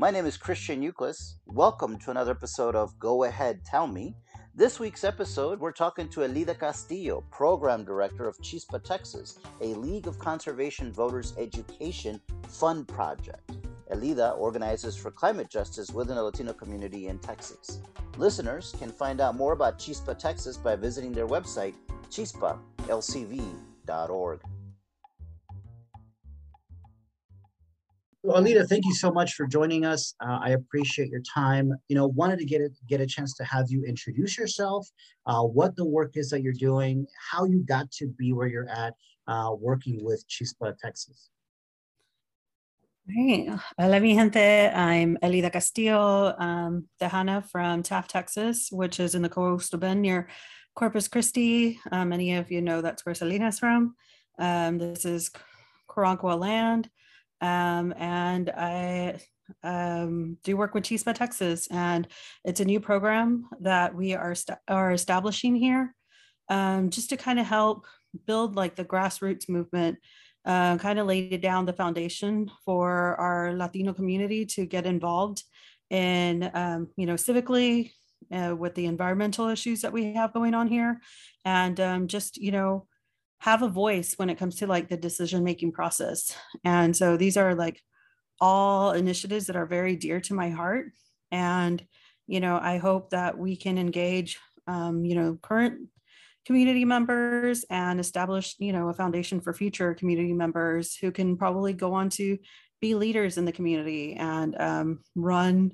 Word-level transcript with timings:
My 0.00 0.10
name 0.10 0.24
is 0.24 0.38
Christian 0.38 0.82
Ucles. 0.82 1.34
Welcome 1.44 1.98
to 1.98 2.10
another 2.10 2.30
episode 2.30 2.74
of 2.74 2.98
Go 2.98 3.24
Ahead 3.24 3.66
Tell 3.66 3.86
Me. 3.86 4.16
This 4.54 4.80
week's 4.80 5.04
episode, 5.04 5.60
we're 5.60 5.72
talking 5.72 6.08
to 6.08 6.20
Elida 6.20 6.58
Castillo, 6.58 7.22
Program 7.30 7.84
Director 7.84 8.26
of 8.26 8.38
Chispa 8.38 8.82
Texas, 8.82 9.38
a 9.60 9.74
League 9.74 10.06
of 10.06 10.18
Conservation 10.18 10.90
Voters 10.90 11.34
Education 11.36 12.18
Fund 12.48 12.88
project. 12.88 13.52
Elida 13.92 14.38
organizes 14.38 14.96
for 14.96 15.10
climate 15.10 15.50
justice 15.50 15.90
within 15.90 16.16
the 16.16 16.22
Latino 16.22 16.54
community 16.54 17.08
in 17.08 17.18
Texas. 17.18 17.80
Listeners 18.16 18.74
can 18.78 18.90
find 18.90 19.20
out 19.20 19.36
more 19.36 19.52
about 19.52 19.78
Chispa 19.78 20.18
Texas 20.18 20.56
by 20.56 20.76
visiting 20.76 21.12
their 21.12 21.26
website, 21.26 21.74
chispalcv.org. 22.08 24.40
Elida, 28.26 28.68
thank 28.68 28.84
you 28.84 28.94
so 28.94 29.10
much 29.10 29.32
for 29.34 29.46
joining 29.46 29.86
us. 29.86 30.14
Uh, 30.20 30.38
I 30.42 30.50
appreciate 30.50 31.08
your 31.08 31.22
time. 31.22 31.72
You 31.88 31.96
know, 31.96 32.06
wanted 32.08 32.38
to 32.40 32.44
get 32.44 32.60
a, 32.60 32.68
get 32.86 33.00
a 33.00 33.06
chance 33.06 33.34
to 33.36 33.44
have 33.44 33.70
you 33.70 33.84
introduce 33.84 34.36
yourself, 34.36 34.86
uh, 35.26 35.42
what 35.42 35.74
the 35.74 35.86
work 35.86 36.16
is 36.16 36.28
that 36.30 36.42
you're 36.42 36.52
doing, 36.52 37.06
how 37.30 37.46
you 37.46 37.64
got 37.64 37.90
to 37.92 38.08
be 38.08 38.32
where 38.34 38.46
you're 38.46 38.68
at, 38.68 38.94
uh, 39.26 39.52
working 39.58 40.04
with 40.04 40.22
Chispa, 40.28 40.76
Texas. 40.78 41.30
Hey, 43.08 43.50
hola 43.78 43.98
mi 44.00 44.14
gente. 44.14 44.68
I'm 44.68 45.16
Elida 45.22 45.50
Castillo, 45.50 46.34
um, 46.38 46.86
from 47.50 47.82
Taft, 47.82 48.10
Texas, 48.10 48.68
which 48.70 49.00
is 49.00 49.14
in 49.14 49.22
the 49.22 49.28
coastal 49.30 49.78
bend 49.78 50.02
near 50.02 50.28
Corpus 50.74 51.08
Christi. 51.08 51.80
Uh, 51.90 52.04
many 52.04 52.34
of 52.34 52.50
you 52.52 52.60
know 52.60 52.82
that's 52.82 53.04
where 53.06 53.14
Selena's 53.14 53.58
from. 53.58 53.96
Um, 54.38 54.78
this 54.78 55.06
is 55.06 55.30
Karankawa 55.88 56.38
land. 56.38 56.90
Um, 57.40 57.94
and 57.96 58.50
I 58.50 59.20
um, 59.62 60.36
do 60.44 60.56
work 60.56 60.74
with 60.74 60.84
Chispa, 60.84 61.14
Texas, 61.14 61.66
and 61.70 62.06
it's 62.44 62.60
a 62.60 62.64
new 62.64 62.80
program 62.80 63.48
that 63.60 63.94
we 63.94 64.14
are, 64.14 64.34
st- 64.34 64.58
are 64.68 64.92
establishing 64.92 65.56
here 65.56 65.94
um, 66.50 66.90
just 66.90 67.08
to 67.10 67.16
kind 67.16 67.38
of 67.38 67.46
help 67.46 67.86
build 68.26 68.56
like 68.56 68.74
the 68.74 68.84
grassroots 68.84 69.48
movement, 69.48 69.98
uh, 70.44 70.76
kind 70.78 70.98
of 70.98 71.06
lay 71.06 71.36
down 71.36 71.64
the 71.64 71.72
foundation 71.72 72.50
for 72.64 73.14
our 73.16 73.54
Latino 73.54 73.94
community 73.94 74.44
to 74.44 74.66
get 74.66 74.84
involved 74.84 75.44
in, 75.90 76.50
um, 76.54 76.88
you 76.96 77.06
know, 77.06 77.14
civically 77.14 77.92
uh, 78.32 78.54
with 78.56 78.74
the 78.74 78.86
environmental 78.86 79.48
issues 79.48 79.80
that 79.82 79.92
we 79.92 80.12
have 80.14 80.32
going 80.32 80.54
on 80.54 80.66
here, 80.66 81.00
and 81.44 81.80
um, 81.80 82.06
just, 82.08 82.36
you 82.36 82.52
know, 82.52 82.86
have 83.40 83.62
a 83.62 83.68
voice 83.68 84.14
when 84.16 84.30
it 84.30 84.38
comes 84.38 84.56
to 84.56 84.66
like 84.66 84.88
the 84.88 84.96
decision 84.96 85.42
making 85.42 85.72
process. 85.72 86.36
And 86.64 86.96
so 86.96 87.16
these 87.16 87.36
are 87.36 87.54
like 87.54 87.80
all 88.40 88.92
initiatives 88.92 89.46
that 89.46 89.56
are 89.56 89.66
very 89.66 89.96
dear 89.96 90.20
to 90.20 90.34
my 90.34 90.50
heart. 90.50 90.92
And, 91.30 91.82
you 92.26 92.40
know, 92.40 92.58
I 92.60 92.78
hope 92.78 93.10
that 93.10 93.38
we 93.38 93.56
can 93.56 93.78
engage, 93.78 94.38
um, 94.66 95.04
you 95.04 95.14
know, 95.14 95.38
current 95.42 95.88
community 96.46 96.84
members 96.84 97.64
and 97.70 97.98
establish, 98.00 98.56
you 98.58 98.72
know, 98.72 98.88
a 98.88 98.94
foundation 98.94 99.40
for 99.40 99.52
future 99.52 99.94
community 99.94 100.32
members 100.32 100.96
who 100.96 101.10
can 101.10 101.36
probably 101.36 101.72
go 101.72 101.94
on 101.94 102.10
to 102.10 102.38
be 102.80 102.94
leaders 102.94 103.38
in 103.38 103.44
the 103.44 103.52
community 103.52 104.14
and 104.14 104.58
um, 104.60 105.00
run 105.14 105.72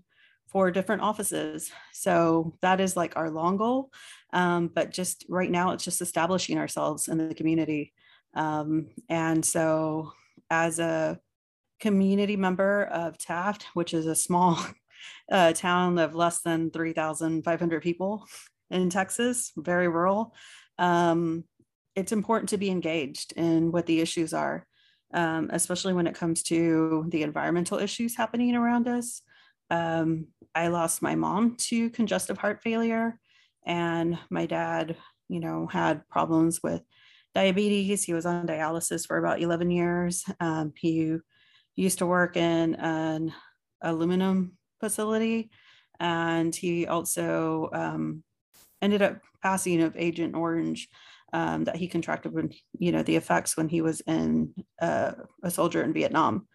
for 0.57 0.71
different 0.71 1.03
offices. 1.03 1.71
So 1.93 2.57
that 2.63 2.81
is 2.81 2.97
like 2.97 3.15
our 3.15 3.29
long 3.29 3.59
goal. 3.59 3.91
Um, 4.33 4.69
but 4.75 4.91
just 4.91 5.27
right 5.29 5.51
now, 5.51 5.73
it's 5.73 5.85
just 5.85 6.01
establishing 6.01 6.57
ourselves 6.57 7.09
in 7.09 7.19
the 7.19 7.35
community. 7.35 7.93
Um, 8.33 8.87
and 9.11 9.45
so, 9.45 10.15
as 10.49 10.79
a 10.79 11.21
community 11.79 12.37
member 12.37 12.85
of 12.85 13.19
Taft, 13.19 13.65
which 13.75 13.93
is 13.93 14.07
a 14.07 14.15
small 14.15 14.59
uh, 15.31 15.53
town 15.53 15.99
of 15.99 16.15
less 16.15 16.41
than 16.41 16.71
3,500 16.71 17.83
people 17.83 18.27
in 18.71 18.89
Texas, 18.89 19.53
very 19.59 19.89
rural, 19.89 20.35
um, 20.79 21.45
it's 21.95 22.13
important 22.13 22.49
to 22.49 22.57
be 22.57 22.71
engaged 22.71 23.33
in 23.33 23.73
what 23.73 23.85
the 23.85 24.01
issues 24.01 24.33
are, 24.33 24.67
um, 25.13 25.51
especially 25.53 25.93
when 25.93 26.07
it 26.07 26.15
comes 26.15 26.43
to 26.45 27.05
the 27.11 27.25
environmental 27.25 27.79
issues 27.79 28.17
happening 28.17 28.57
around 28.57 28.89
us. 28.89 29.21
Um, 29.71 30.29
I 30.55 30.69
lost 30.69 31.03
my 31.03 31.15
mom 31.15 31.57
to 31.69 31.91
congestive 31.91 32.39
heart 32.39 32.63
failure, 32.63 33.19
and 33.65 34.19
my 34.31 34.47
dad, 34.47 34.97
you 35.29 35.41
know, 35.41 35.67
had 35.67 36.09
problems 36.09 36.63
with 36.63 36.83
diabetes. 37.35 38.05
He 38.05 38.15
was 38.15 38.27
on 38.27 38.47
dialysis 38.47 39.07
for 39.07 39.19
about 39.19 39.41
11 39.41 39.71
years. 39.71 40.25
Um, 40.41 40.73
he 40.77 41.17
used 41.75 41.99
to 41.99 42.07
work 42.07 42.37
in 42.37 42.75
an 42.77 43.33
aluminum 43.83 44.57
facility, 44.81 45.51
and 46.01 46.55
he 46.55 46.87
also 46.87 47.69
um, 47.73 48.23
ended 48.81 49.03
up 49.03 49.21
passing 49.43 49.83
of 49.83 49.97
Agent 49.97 50.35
Orange 50.35 50.89
um, 51.33 51.65
that 51.65 51.77
he 51.77 51.89
contracted 51.89 52.33
when, 52.33 52.51
you 52.79 52.93
know, 52.93 53.03
the 53.03 53.17
effects 53.17 53.57
when 53.57 53.69
he 53.69 53.81
was 53.81 54.01
in 54.03 54.55
uh, 54.81 55.13
a 55.43 55.51
soldier 55.51 55.83
in 55.83 55.93
Vietnam. 55.93 56.47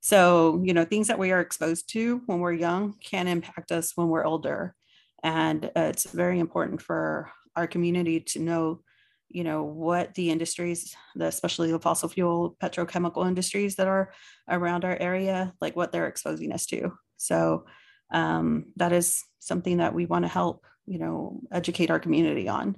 So, 0.00 0.62
you 0.64 0.72
know, 0.72 0.84
things 0.84 1.08
that 1.08 1.18
we 1.18 1.32
are 1.32 1.40
exposed 1.40 1.90
to 1.92 2.22
when 2.26 2.38
we're 2.38 2.52
young 2.52 2.94
can 3.02 3.26
impact 3.26 3.72
us 3.72 3.92
when 3.96 4.08
we're 4.08 4.24
older. 4.24 4.74
And 5.22 5.64
uh, 5.64 5.90
it's 5.90 6.10
very 6.10 6.38
important 6.38 6.80
for 6.80 7.30
our 7.56 7.66
community 7.66 8.20
to 8.20 8.38
know, 8.38 8.82
you 9.28 9.42
know, 9.42 9.64
what 9.64 10.14
the 10.14 10.30
industries, 10.30 10.94
the, 11.16 11.26
especially 11.26 11.72
the 11.72 11.80
fossil 11.80 12.08
fuel 12.08 12.56
petrochemical 12.62 13.26
industries 13.26 13.76
that 13.76 13.88
are 13.88 14.12
around 14.48 14.84
our 14.84 14.96
area, 14.96 15.52
like 15.60 15.74
what 15.74 15.90
they're 15.90 16.06
exposing 16.06 16.52
us 16.52 16.66
to. 16.66 16.92
So 17.16 17.64
um, 18.12 18.66
that 18.76 18.92
is 18.92 19.24
something 19.40 19.78
that 19.78 19.94
we 19.94 20.06
want 20.06 20.24
to 20.24 20.28
help, 20.28 20.64
you 20.86 20.98
know, 20.98 21.40
educate 21.50 21.90
our 21.90 21.98
community 21.98 22.48
on. 22.48 22.76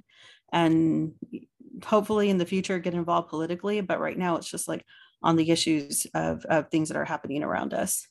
And 0.51 1.13
hopefully 1.83 2.29
in 2.29 2.37
the 2.37 2.45
future 2.45 2.79
get 2.79 2.93
involved 2.93 3.29
politically. 3.29 3.81
But 3.81 3.99
right 3.99 4.17
now 4.17 4.37
it's 4.37 4.49
just 4.49 4.67
like 4.67 4.83
on 5.21 5.35
the 5.35 5.49
issues 5.51 6.07
of, 6.13 6.45
of 6.45 6.69
things 6.69 6.89
that 6.89 6.97
are 6.97 7.05
happening 7.05 7.43
around 7.43 7.73
us. 7.73 8.07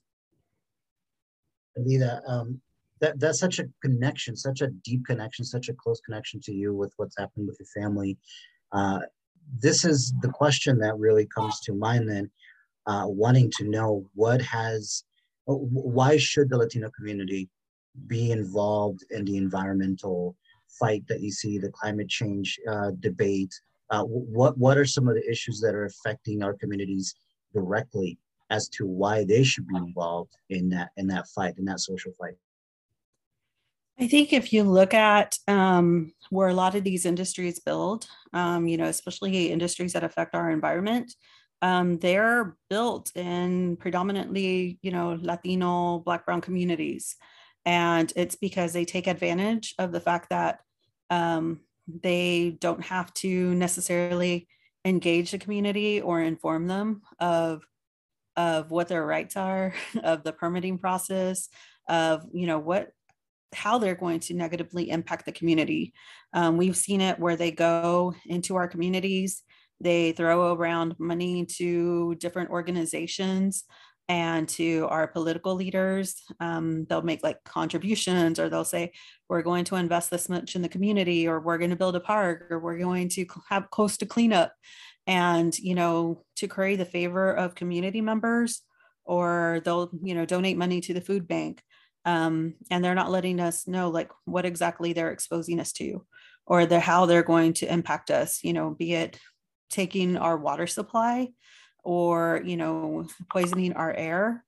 Elida, 1.79 2.21
um, 2.29 2.61
that, 3.01 3.19
that's 3.21 3.39
such 3.39 3.59
a 3.59 3.69
connection, 3.83 4.37
such 4.37 4.61
a 4.61 4.69
deep 4.69 5.07
connection, 5.07 5.45
such 5.45 5.69
a 5.69 5.75
close 5.75 6.01
connection 6.01 6.41
to 6.41 6.53
you 6.53 6.75
with 6.75 6.93
what's 6.97 7.17
happening 7.19 7.47
with 7.47 7.59
your 7.61 7.83
family. 7.83 8.19
Uh, 8.73 9.01
this 9.59 9.85
is 9.85 10.13
the 10.21 10.29
question 10.29 10.79
that 10.79 10.99
really 10.99 11.27
comes 11.27 11.61
to 11.61 11.73
mind 11.73 12.09
then, 12.09 12.31
uh, 12.87 13.05
wanting 13.07 13.51
to 13.57 13.65
know 13.65 14.05
what 14.15 14.43
has, 14.43 15.05
why 15.47 16.17
should 16.17 16.51
the 16.51 16.59
Latino 16.59 16.91
community 16.91 17.49
be 18.07 18.33
involved 18.33 19.05
in 19.11 19.25
the 19.25 19.37
environmental 19.37 20.37
fight 20.79 21.03
that 21.09 21.21
you 21.21 21.31
see, 21.31 21.59
the 21.59 21.71
climate 21.71 22.09
change 22.09 22.59
uh, 22.71 22.91
debate, 23.01 23.55
uh, 23.91 24.03
what 24.05 24.57
what 24.59 24.77
are 24.77 24.85
some 24.85 25.09
of 25.09 25.15
the 25.15 25.31
issues 25.31 25.61
that 25.61 25.75
are 25.75 25.87
affecting 25.87 26.43
our 26.43 26.55
communities 26.55 27.15
directly 27.55 28.19
as 28.51 28.69
to 28.69 28.87
why 28.87 29.25
they 29.25 29.43
should 29.43 29.67
be 29.67 29.77
involved 29.77 30.35
in 30.51 30.69
that 30.71 30.91
in 30.97 31.07
that 31.09 31.29
fight 31.29 31.55
in 31.59 31.65
that 31.67 31.81
social 31.81 32.13
fight? 32.19 32.35
I 34.01 34.07
think 34.07 34.33
if 34.33 34.53
you 34.53 34.63
look 34.63 34.95
at 34.95 35.37
um, 35.49 36.13
where 36.31 36.49
a 36.49 36.55
lot 36.55 36.77
of 36.77 36.85
these 36.85 37.05
industries 37.05 37.59
build 37.61 38.07
um, 38.33 38.69
you 38.69 38.77
know 38.77 38.87
especially 38.87 39.51
industries 39.51 39.93
that 39.95 40.05
affect 40.05 40.35
our 40.35 40.51
environment 40.51 41.13
um, 41.63 41.99
they're 41.99 42.57
built 42.71 43.11
in 43.17 43.77
predominantly 43.77 44.79
you 44.83 44.91
know 44.91 45.19
latino 45.21 46.01
black 46.01 46.25
brown 46.25 46.41
communities. 46.41 47.17
And 47.65 48.11
it's 48.17 48.37
because 48.37 48.73
they 48.73 48.85
take 48.85 49.07
advantage 49.07 49.75
of 49.79 49.93
the 49.93 50.01
fact 50.01 50.31
that 50.31 50.61
um, 51.11 51.61
they 52.03 52.57
don't 52.61 52.85
have 52.85 53.13
to 53.15 53.55
necessarily 53.55 54.49
engage 54.85 55.31
the 55.31 55.39
community 55.39 56.01
or 56.01 56.21
inform 56.21 56.67
them 56.67 57.03
of 57.19 57.63
of 58.37 58.71
what 58.71 58.87
their 58.87 59.05
rights 59.05 59.37
are 59.37 59.75
of 60.03 60.23
the 60.23 60.33
permitting 60.33 60.79
process 60.79 61.49
of 61.89 62.25
you 62.33 62.47
know 62.47 62.59
what 62.59 62.91
how 63.55 63.79
they're 63.79 63.95
going 63.95 64.21
to 64.21 64.35
negatively 64.35 64.91
impact 64.91 65.25
the 65.25 65.33
community. 65.33 65.95
Um, 66.35 66.59
we've 66.59 66.77
seen 66.77 67.01
it 67.01 67.19
where 67.19 67.37
they 67.37 67.51
go 67.51 68.15
into 68.27 68.57
our 68.57 68.69
communities 68.69 69.43
they 69.81 70.13
throw 70.13 70.55
around 70.55 70.97
money 70.99 71.45
to 71.45 72.15
different 72.17 72.51
organizations 72.51 73.65
and 74.09 74.49
to 74.49 74.87
our 74.91 75.07
political 75.07 75.55
leaders. 75.55 76.23
Um, 76.41 76.87
they'll 76.87 77.03
make 77.03 77.23
like 77.23 77.45
contributions 77.45 78.39
or 78.39 78.49
they'll 78.49 78.65
say, 78.65 78.93
we're 79.29 79.43
going 79.43 79.65
to 79.65 79.77
invest 79.77 80.11
this 80.11 80.29
much 80.29 80.57
in 80.57 80.63
the 80.63 80.69
community, 80.69 81.29
or 81.29 81.41
we're 81.41 81.59
going 81.59 81.71
to 81.71 81.77
build 81.77 81.97
a 81.97 82.01
park, 82.01 82.47
or 82.51 82.59
we're 82.59 82.79
going 82.79 83.11
to 83.11 83.27
have 83.49 83.71
close 83.71 83.99
to 83.99 84.07
cleanup. 84.07 84.53
And, 85.07 85.59
you 85.59 85.75
know, 85.75 86.25
to 86.37 86.49
curry 86.49 86.77
the 86.77 86.85
favor 86.85 87.33
of 87.33 87.55
community 87.55 88.01
members, 88.01 88.63
or 89.05 89.61
they'll, 89.65 89.91
you 90.03 90.15
know, 90.15 90.27
donate 90.27 90.59
money 90.59 90.81
to 90.83 90.95
the 90.95 91.01
food 91.01 91.27
bank. 91.27 91.63
Um, 92.05 92.55
and 92.71 92.83
they're 92.83 92.95
not 92.95 93.11
letting 93.11 93.41
us 93.41 93.67
know 93.67 93.91
like 93.91 94.11
what 94.25 94.47
exactly 94.47 94.93
they're 94.93 95.11
exposing 95.11 95.61
us 95.61 95.73
to 95.75 96.07
or 96.47 96.65
the 96.65 96.81
how 96.81 97.05
they're 97.05 97.23
going 97.23 97.53
to 97.55 97.71
impact 97.71 98.11
us, 98.11 98.43
you 98.43 98.55
know, 98.55 98.71
be 98.71 98.95
it 98.95 99.19
taking 99.71 100.17
our 100.17 100.37
water 100.37 100.67
supply 100.67 101.29
or 101.85 102.43
you 102.45 102.57
know 102.57 103.07
poisoning 103.31 103.73
our 103.75 103.93
air 103.93 104.45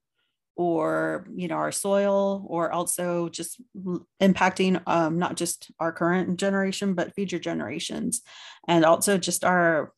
or 0.56 1.26
you 1.34 1.48
know 1.48 1.54
our 1.54 1.72
soil 1.72 2.44
or 2.48 2.70
also 2.70 3.28
just 3.28 3.60
impacting 4.20 4.80
um, 4.86 5.18
not 5.18 5.36
just 5.36 5.70
our 5.78 5.92
current 5.92 6.38
generation 6.38 6.94
but 6.94 7.14
future 7.14 7.38
generations. 7.38 8.22
And 8.68 8.84
also 8.84 9.16
just 9.16 9.44
our 9.44 9.92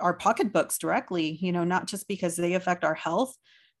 our 0.00 0.14
pocketbooks 0.14 0.78
directly 0.78 1.38
you 1.42 1.52
know 1.52 1.64
not 1.64 1.86
just 1.86 2.08
because 2.08 2.34
they 2.36 2.54
affect 2.54 2.84
our 2.84 2.94
health 2.94 3.36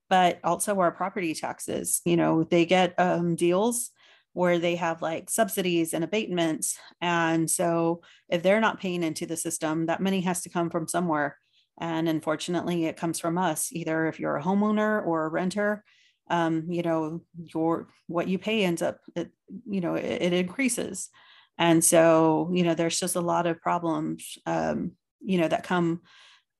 but 0.08 0.38
also 0.44 0.78
our 0.78 0.92
property 0.92 1.34
taxes. 1.34 2.00
You 2.04 2.16
know 2.16 2.44
they 2.44 2.64
get 2.64 2.94
um, 2.98 3.34
deals 3.34 3.90
where 4.32 4.58
they 4.58 4.76
have 4.76 5.02
like 5.02 5.28
subsidies 5.28 5.92
and 5.92 6.04
abatements. 6.04 6.78
And 7.00 7.50
so 7.50 8.02
if 8.28 8.42
they're 8.42 8.60
not 8.60 8.80
paying 8.80 9.02
into 9.02 9.26
the 9.26 9.36
system 9.36 9.86
that 9.86 10.00
money 10.00 10.20
has 10.20 10.42
to 10.42 10.48
come 10.48 10.70
from 10.70 10.86
somewhere 10.86 11.36
and 11.80 12.08
unfortunately 12.08 12.84
it 12.84 12.96
comes 12.96 13.18
from 13.18 13.38
us 13.38 13.72
either 13.72 14.06
if 14.06 14.20
you're 14.20 14.36
a 14.36 14.42
homeowner 14.42 15.04
or 15.04 15.24
a 15.24 15.28
renter 15.28 15.82
um, 16.30 16.64
you 16.68 16.82
know 16.82 17.20
your 17.34 17.88
what 18.06 18.28
you 18.28 18.38
pay 18.38 18.64
ends 18.64 18.82
up 18.82 19.00
it, 19.16 19.30
you 19.68 19.80
know 19.80 19.96
it, 19.96 20.22
it, 20.22 20.32
increases. 20.32 21.10
And 21.58 21.84
so 21.84 22.50
you 22.54 22.62
know 22.62 22.74
there's 22.74 22.98
just 22.98 23.16
a 23.16 23.20
lot 23.20 23.46
of 23.46 23.60
problems 23.60 24.38
um, 24.46 24.92
you 25.20 25.38
know 25.38 25.48
that 25.48 25.64
come 25.64 26.00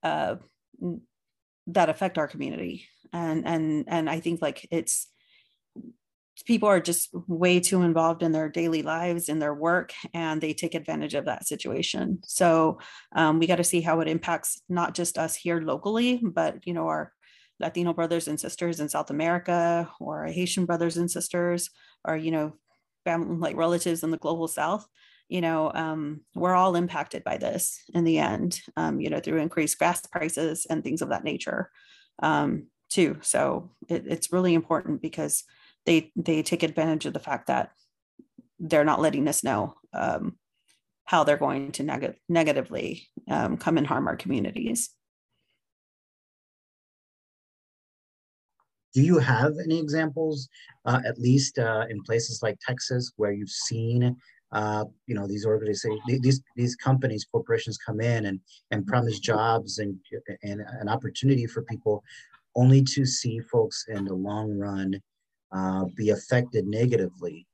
uh, 0.03 0.35
that 1.67 1.89
affect 1.89 2.17
our 2.17 2.27
community. 2.27 2.85
And 3.13 3.45
and 3.45 3.85
and 3.89 4.09
i 4.09 4.21
think 4.21 4.41
like 4.41 4.65
it's 4.71 5.07
people 6.41 6.69
are 6.69 6.79
just 6.79 7.09
way 7.27 7.59
too 7.59 7.81
involved 7.81 8.23
in 8.23 8.31
their 8.31 8.49
daily 8.49 8.81
lives 8.81 9.29
in 9.29 9.39
their 9.39 9.53
work 9.53 9.93
and 10.13 10.41
they 10.41 10.53
take 10.53 10.75
advantage 10.75 11.13
of 11.13 11.25
that 11.25 11.47
situation. 11.47 12.19
So 12.23 12.79
um, 13.15 13.39
we 13.39 13.47
got 13.47 13.57
to 13.57 13.63
see 13.63 13.81
how 13.81 13.99
it 13.99 14.07
impacts 14.07 14.61
not 14.69 14.95
just 14.95 15.17
us 15.17 15.35
here 15.35 15.61
locally 15.61 16.21
but 16.23 16.65
you 16.65 16.73
know 16.73 16.87
our 16.87 17.13
latino 17.59 17.93
brothers 17.93 18.27
and 18.27 18.39
sisters 18.39 18.79
in 18.79 18.89
south 18.89 19.11
america 19.11 19.87
or 19.99 20.25
haitian 20.25 20.65
brothers 20.65 20.97
and 20.97 21.11
sisters 21.11 21.69
or 22.03 22.17
you 22.17 22.31
know 22.31 22.53
family 23.03 23.37
like 23.37 23.55
relatives 23.55 24.03
in 24.03 24.11
the 24.11 24.17
global 24.17 24.47
south. 24.47 24.87
You 25.29 25.41
know 25.41 25.71
um, 25.73 26.21
we're 26.35 26.55
all 26.55 26.75
impacted 26.75 27.23
by 27.23 27.37
this 27.37 27.81
in 27.93 28.03
the 28.03 28.19
end 28.19 28.59
um, 28.75 28.99
you 28.99 29.09
know 29.09 29.19
through 29.19 29.39
increased 29.39 29.79
gas 29.79 30.05
prices 30.05 30.67
and 30.69 30.83
things 30.83 31.01
of 31.01 31.09
that 31.09 31.23
nature 31.23 31.71
um, 32.21 32.67
too. 32.89 33.17
So 33.21 33.71
it, 33.87 34.03
it's 34.07 34.33
really 34.33 34.53
important 34.53 35.01
because 35.01 35.43
they 35.85 36.11
they 36.15 36.43
take 36.43 36.63
advantage 36.63 37.05
of 37.05 37.13
the 37.13 37.19
fact 37.19 37.47
that 37.47 37.71
they're 38.59 38.85
not 38.85 39.01
letting 39.01 39.27
us 39.27 39.43
know 39.43 39.75
um, 39.93 40.37
how 41.05 41.23
they're 41.23 41.37
going 41.37 41.71
to 41.73 41.83
neg- 41.83 42.15
negatively 42.29 43.07
um, 43.29 43.57
come 43.57 43.77
and 43.77 43.87
harm 43.87 44.07
our 44.07 44.15
communities. 44.15 44.89
Do 48.93 49.01
you 49.01 49.19
have 49.19 49.53
any 49.63 49.79
examples, 49.79 50.49
uh, 50.85 50.99
at 51.05 51.17
least 51.17 51.57
uh, 51.57 51.85
in 51.89 52.03
places 52.03 52.43
like 52.43 52.59
Texas, 52.65 53.13
where 53.15 53.31
you've 53.31 53.49
seen, 53.49 54.17
uh, 54.51 54.85
you 55.07 55.15
know, 55.15 55.27
these 55.27 55.45
organizations, 55.45 56.01
these 56.05 56.41
these 56.57 56.75
companies, 56.75 57.25
corporations 57.31 57.77
come 57.77 58.01
in 58.01 58.25
and 58.25 58.39
and 58.71 58.85
promise 58.85 59.19
jobs 59.19 59.79
and 59.79 59.97
and 60.43 60.61
an 60.81 60.89
opportunity 60.89 61.47
for 61.47 61.61
people, 61.63 62.03
only 62.55 62.83
to 62.83 63.05
see 63.05 63.39
folks 63.39 63.85
in 63.87 64.03
the 64.03 64.13
long 64.13 64.57
run 64.57 65.01
uh, 65.51 65.85
be 65.95 66.09
affected 66.09 66.67
negatively, 66.67 67.47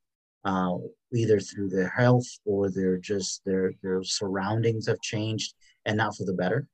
uh, 0.44 0.74
either 1.12 1.40
through 1.40 1.68
their 1.68 1.88
health 1.88 2.26
or 2.44 2.70
their 2.70 2.96
just 2.98 3.42
their 3.44 3.72
their 3.82 4.02
surroundings 4.02 4.86
have 4.86 5.00
changed 5.00 5.54
and 5.84 5.96
not 5.96 6.16
for 6.16 6.24
the 6.24 6.32
better? 6.32 6.66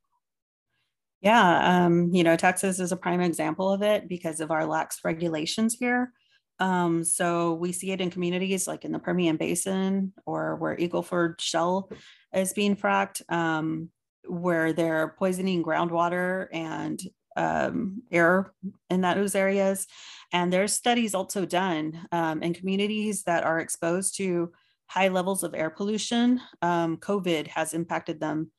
Yeah, 1.20 1.84
um, 1.84 2.12
you 2.12 2.22
know, 2.22 2.36
Texas 2.36 2.78
is 2.80 2.92
a 2.92 2.96
prime 2.96 3.22
example 3.22 3.72
of 3.72 3.82
it 3.82 4.08
because 4.08 4.40
of 4.40 4.50
our 4.50 4.66
lax 4.66 5.00
regulations 5.04 5.74
here. 5.74 6.12
Um, 6.60 7.02
so 7.02 7.54
we 7.54 7.72
see 7.72 7.90
it 7.92 8.00
in 8.00 8.10
communities 8.10 8.68
like 8.68 8.84
in 8.84 8.92
the 8.92 8.98
Permian 8.98 9.36
Basin 9.36 10.12
or 10.26 10.56
where 10.56 10.78
Eagle 10.78 11.02
Ford 11.02 11.40
Shale 11.40 11.90
is 12.34 12.52
being 12.52 12.76
fracked, 12.76 13.22
um, 13.32 13.88
where 14.26 14.72
they're 14.72 15.14
poisoning 15.18 15.64
groundwater 15.64 16.48
and 16.52 17.00
um, 17.36 18.02
air 18.10 18.52
in 18.90 19.00
those 19.00 19.34
areas. 19.34 19.86
And 20.32 20.52
there's 20.52 20.72
studies 20.72 21.14
also 21.14 21.44
done 21.44 22.06
um, 22.12 22.42
in 22.42 22.54
communities 22.54 23.24
that 23.24 23.44
are 23.44 23.60
exposed 23.60 24.16
to 24.16 24.52
high 24.86 25.08
levels 25.08 25.42
of 25.42 25.54
air 25.54 25.70
pollution. 25.70 26.40
Um, 26.62 26.96
COVID 26.98 27.48
has 27.48 27.74
impacted 27.74 28.20
them 28.20 28.50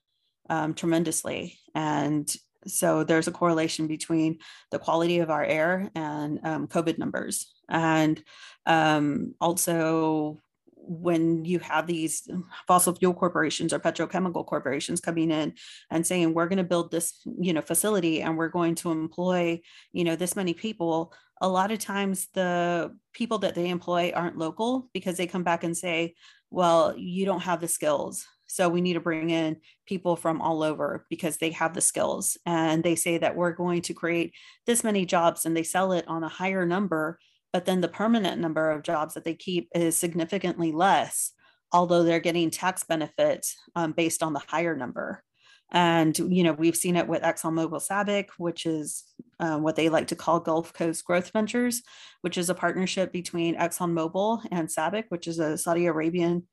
um, 0.49 0.73
tremendously. 0.73 1.59
And 1.73 2.33
so 2.67 3.03
there's 3.03 3.27
a 3.27 3.31
correlation 3.31 3.87
between 3.87 4.39
the 4.71 4.79
quality 4.79 5.19
of 5.19 5.29
our 5.29 5.43
air 5.43 5.91
and 5.95 6.39
um, 6.43 6.67
COVID 6.67 6.97
numbers. 6.97 7.53
And 7.69 8.23
um, 8.65 9.35
also 9.39 10.41
when 10.87 11.45
you 11.45 11.59
have 11.59 11.87
these 11.87 12.27
fossil 12.67 12.95
fuel 12.95 13.13
corporations 13.13 13.73
or 13.73 13.79
petrochemical 13.79 14.45
corporations 14.45 15.01
coming 15.01 15.31
in 15.31 15.53
and 15.89 16.05
saying 16.05 16.33
we're 16.33 16.47
going 16.47 16.57
to 16.57 16.63
build 16.63 16.91
this 16.91 17.21
you 17.39 17.53
know 17.53 17.61
facility 17.61 18.21
and 18.21 18.37
we're 18.37 18.49
going 18.49 18.75
to 18.75 18.91
employ 18.91 19.59
you 19.93 20.03
know 20.03 20.15
this 20.15 20.35
many 20.35 20.53
people 20.53 21.13
a 21.41 21.47
lot 21.47 21.71
of 21.71 21.79
times 21.79 22.27
the 22.33 22.95
people 23.13 23.39
that 23.39 23.55
they 23.55 23.69
employ 23.69 24.11
aren't 24.15 24.37
local 24.37 24.89
because 24.93 25.17
they 25.17 25.27
come 25.27 25.43
back 25.43 25.63
and 25.63 25.75
say 25.75 26.13
well 26.49 26.93
you 26.97 27.25
don't 27.25 27.43
have 27.43 27.61
the 27.61 27.67
skills 27.67 28.25
so 28.47 28.69
we 28.69 28.81
need 28.81 28.93
to 28.93 28.99
bring 28.99 29.31
in 29.31 29.57
people 29.85 30.15
from 30.15 30.41
all 30.41 30.63
over 30.63 31.05
because 31.09 31.37
they 31.37 31.51
have 31.51 31.73
the 31.73 31.81
skills. 31.81 32.37
And 32.45 32.83
they 32.83 32.95
say 32.95 33.17
that 33.17 33.35
we're 33.35 33.53
going 33.53 33.81
to 33.83 33.93
create 33.93 34.33
this 34.65 34.83
many 34.83 35.05
jobs 35.05 35.45
and 35.45 35.57
they 35.57 35.63
sell 35.63 35.91
it 35.91 36.07
on 36.07 36.23
a 36.23 36.29
higher 36.29 36.65
number 36.65 37.19
but 37.55 37.63
then 37.63 37.79
the 37.79 37.87
permanent 37.87 38.41
number 38.41 38.69
of 38.69 38.83
jobs 38.83 39.13
that 39.13 39.23
they 39.23 39.33
keep 39.33 39.69
is 39.73 39.97
significantly 39.97 40.73
less, 40.73 41.31
although 41.71 42.03
they're 42.03 42.19
getting 42.19 42.49
tax 42.49 42.83
benefits 42.83 43.55
um, 43.77 43.93
based 43.93 44.21
on 44.21 44.33
the 44.33 44.41
higher 44.45 44.75
number. 44.75 45.23
And, 45.71 46.19
you 46.19 46.43
know, 46.43 46.51
we've 46.51 46.75
seen 46.75 46.97
it 46.97 47.07
with 47.07 47.21
ExxonMobil 47.21 47.81
SABIC, 47.81 48.27
which 48.37 48.65
is 48.65 49.05
uh, 49.39 49.57
what 49.57 49.77
they 49.77 49.87
like 49.87 50.07
to 50.07 50.17
call 50.17 50.41
Gulf 50.41 50.73
Coast 50.73 51.05
Growth 51.05 51.31
Ventures, 51.31 51.81
which 52.19 52.37
is 52.37 52.49
a 52.49 52.53
partnership 52.53 53.13
between 53.13 53.55
ExxonMobil 53.55 54.47
and 54.51 54.67
SABIC, 54.67 55.05
which 55.07 55.25
is 55.25 55.39
a 55.39 55.57
Saudi 55.57 55.85
Arabian 55.85 56.45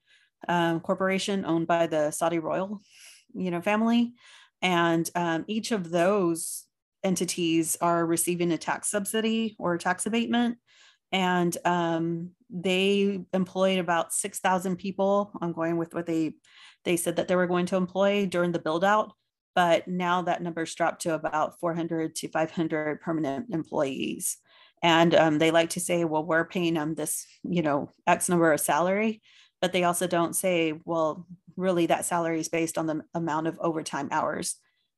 um, 0.46 0.78
corporation 0.78 1.44
owned 1.44 1.66
by 1.66 1.88
the 1.88 2.12
Saudi 2.12 2.38
royal, 2.38 2.80
you 3.34 3.50
know, 3.50 3.60
family. 3.60 4.12
And 4.62 5.10
um, 5.16 5.46
each 5.48 5.72
of 5.72 5.90
those 5.90 6.64
entities 7.02 7.76
are 7.80 8.06
receiving 8.06 8.52
a 8.52 8.56
tax 8.56 8.88
subsidy 8.88 9.56
or 9.58 9.76
tax 9.78 10.06
abatement 10.06 10.58
and 11.12 11.56
um, 11.64 12.30
they 12.48 13.20
employed 13.32 13.78
about 13.78 14.12
6,000 14.12 14.76
people. 14.76 15.30
I'm 15.40 15.52
going 15.52 15.76
with 15.76 15.94
what 15.94 16.06
they 16.06 16.32
they 16.84 16.96
said 16.96 17.16
that 17.16 17.28
they 17.28 17.36
were 17.36 17.46
going 17.46 17.66
to 17.66 17.76
employ 17.76 18.26
during 18.26 18.50
the 18.50 18.58
build 18.58 18.82
out, 18.82 19.12
but 19.54 19.86
now 19.86 20.22
that 20.22 20.42
number's 20.42 20.74
dropped 20.74 21.02
to 21.02 21.14
about 21.14 21.60
400 21.60 22.16
to 22.16 22.28
500 22.28 23.00
permanent 23.00 23.54
employees. 23.54 24.38
And 24.82 25.14
um, 25.14 25.38
they 25.38 25.52
like 25.52 25.70
to 25.70 25.80
say, 25.80 26.04
well, 26.04 26.24
we're 26.24 26.44
paying 26.44 26.74
them 26.74 26.96
this, 26.96 27.24
you 27.44 27.62
know, 27.62 27.88
X 28.04 28.28
number 28.28 28.52
of 28.52 28.58
salary, 28.58 29.22
but 29.60 29.72
they 29.72 29.84
also 29.84 30.08
don't 30.08 30.34
say, 30.34 30.74
well, 30.84 31.24
really 31.56 31.86
that 31.86 32.04
salary 32.04 32.40
is 32.40 32.48
based 32.48 32.76
on 32.76 32.86
the 32.86 33.02
amount 33.14 33.46
of 33.46 33.60
overtime 33.60 34.08
hours 34.10 34.56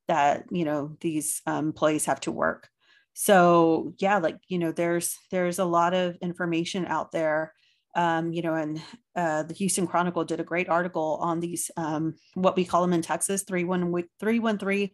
that, 0.09 0.47
you 0.51 0.65
know, 0.65 0.97
these 1.01 1.43
um, 1.47 1.67
employees 1.67 2.07
have 2.07 2.21
to 2.21 2.33
work 2.33 2.71
so 3.15 3.95
yeah 3.99 4.19
like 4.19 4.37
you 4.49 4.59
know 4.59 4.73
there's 4.73 5.17
there's 5.31 5.59
a 5.59 5.65
lot 5.65 5.95
of 5.95 6.17
information 6.21 6.85
out 6.87 7.13
there 7.13 7.53
um, 7.97 8.33
you 8.33 8.43
know 8.43 8.55
and 8.55 8.83
uh, 9.17 9.43
the 9.45 9.55
houston 9.55 9.87
chronicle 9.87 10.25
did 10.25 10.41
a 10.41 10.45
great 10.45 10.69
article 10.69 11.19
on 11.21 11.41
these 11.41 11.71
um, 11.77 12.15
what 12.35 12.57
we 12.57 12.65
call 12.65 12.83
them 12.83 12.93
in 12.93 13.03
texas 13.03 13.45
313 13.45 14.91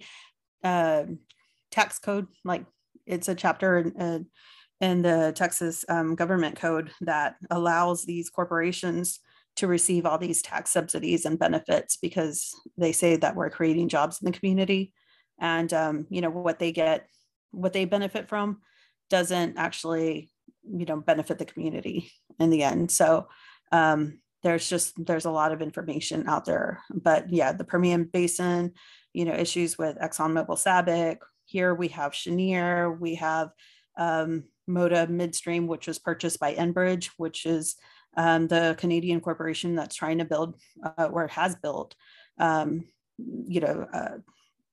uh, 0.63 1.03
tax 1.71 1.99
code 1.99 2.27
like 2.45 2.65
it's 3.07 3.29
a 3.29 3.35
chapter 3.35 3.79
in, 3.79 3.97
uh, 4.01 4.19
in 4.81 5.03
the 5.03 5.33
texas 5.35 5.85
um, 5.89 6.15
government 6.15 6.57
code 6.57 6.91
that 7.01 7.37
allows 7.51 8.05
these 8.05 8.29
corporations 8.31 9.21
to 9.57 9.67
receive 9.67 10.07
all 10.07 10.19
these 10.19 10.43
tax 10.43 10.71
subsidies 10.71 11.25
and 11.25 11.39
benefits 11.39 11.97
because 11.97 12.55
they 12.79 12.93
say 12.93 13.17
that 13.17 13.37
we're 13.37 13.51
creating 13.51 13.89
jobs 13.89 14.19
in 14.21 14.31
the 14.31 14.39
community. 14.39 14.93
And 15.39 15.73
um, 15.73 16.07
you 16.11 16.21
know 16.21 16.31
what 16.31 16.59
they 16.59 16.73
get 16.73 17.07
what 17.51 17.73
they 17.73 17.85
benefit 17.85 18.29
from 18.29 18.61
doesn't 19.09 19.59
actually 19.59 20.31
you 20.65 20.87
know 20.87 20.97
benefit 20.97 21.39
the 21.39 21.45
community 21.45 22.11
in 22.39 22.51
the 22.51 22.63
end. 22.63 22.91
So 22.91 23.29
um, 23.73 24.21
there's 24.43 24.69
just 24.69 24.95
there's 25.05 25.25
a 25.25 25.31
lot 25.31 25.53
of 25.53 25.63
information 25.63 26.29
out 26.29 26.45
there. 26.45 26.81
But 26.91 27.33
yeah 27.33 27.53
the 27.53 27.65
permian 27.65 28.05
basin 28.05 28.73
you 29.13 29.25
know 29.25 29.35
issues 29.35 29.77
with 29.79 29.99
exxonmobil 29.99 30.59
sabic. 30.59 31.19
Here 31.45 31.75
we 31.75 31.89
have 31.89 32.13
cheniere. 32.13 32.99
We 32.99 33.17
have 33.17 33.51
um, 33.99 34.45
moda 34.71 35.09
midstream 35.09 35.67
which 35.67 35.87
was 35.87 35.99
purchased 35.99 36.39
by 36.39 36.55
enbridge 36.55 37.11
which 37.17 37.45
is 37.45 37.77
um, 38.17 38.47
the 38.49 38.77
canadian 38.79 39.21
corporation 39.21 39.75
that's 39.75 39.97
trying 39.97 40.19
to 40.19 40.25
build 40.25 40.57
uh, 40.85 41.09
or 41.13 41.27
has 41.29 41.57
built 41.57 41.95
um, 42.39 42.85
you 43.19 43.61
know 43.61 43.87
uh, 43.93 44.19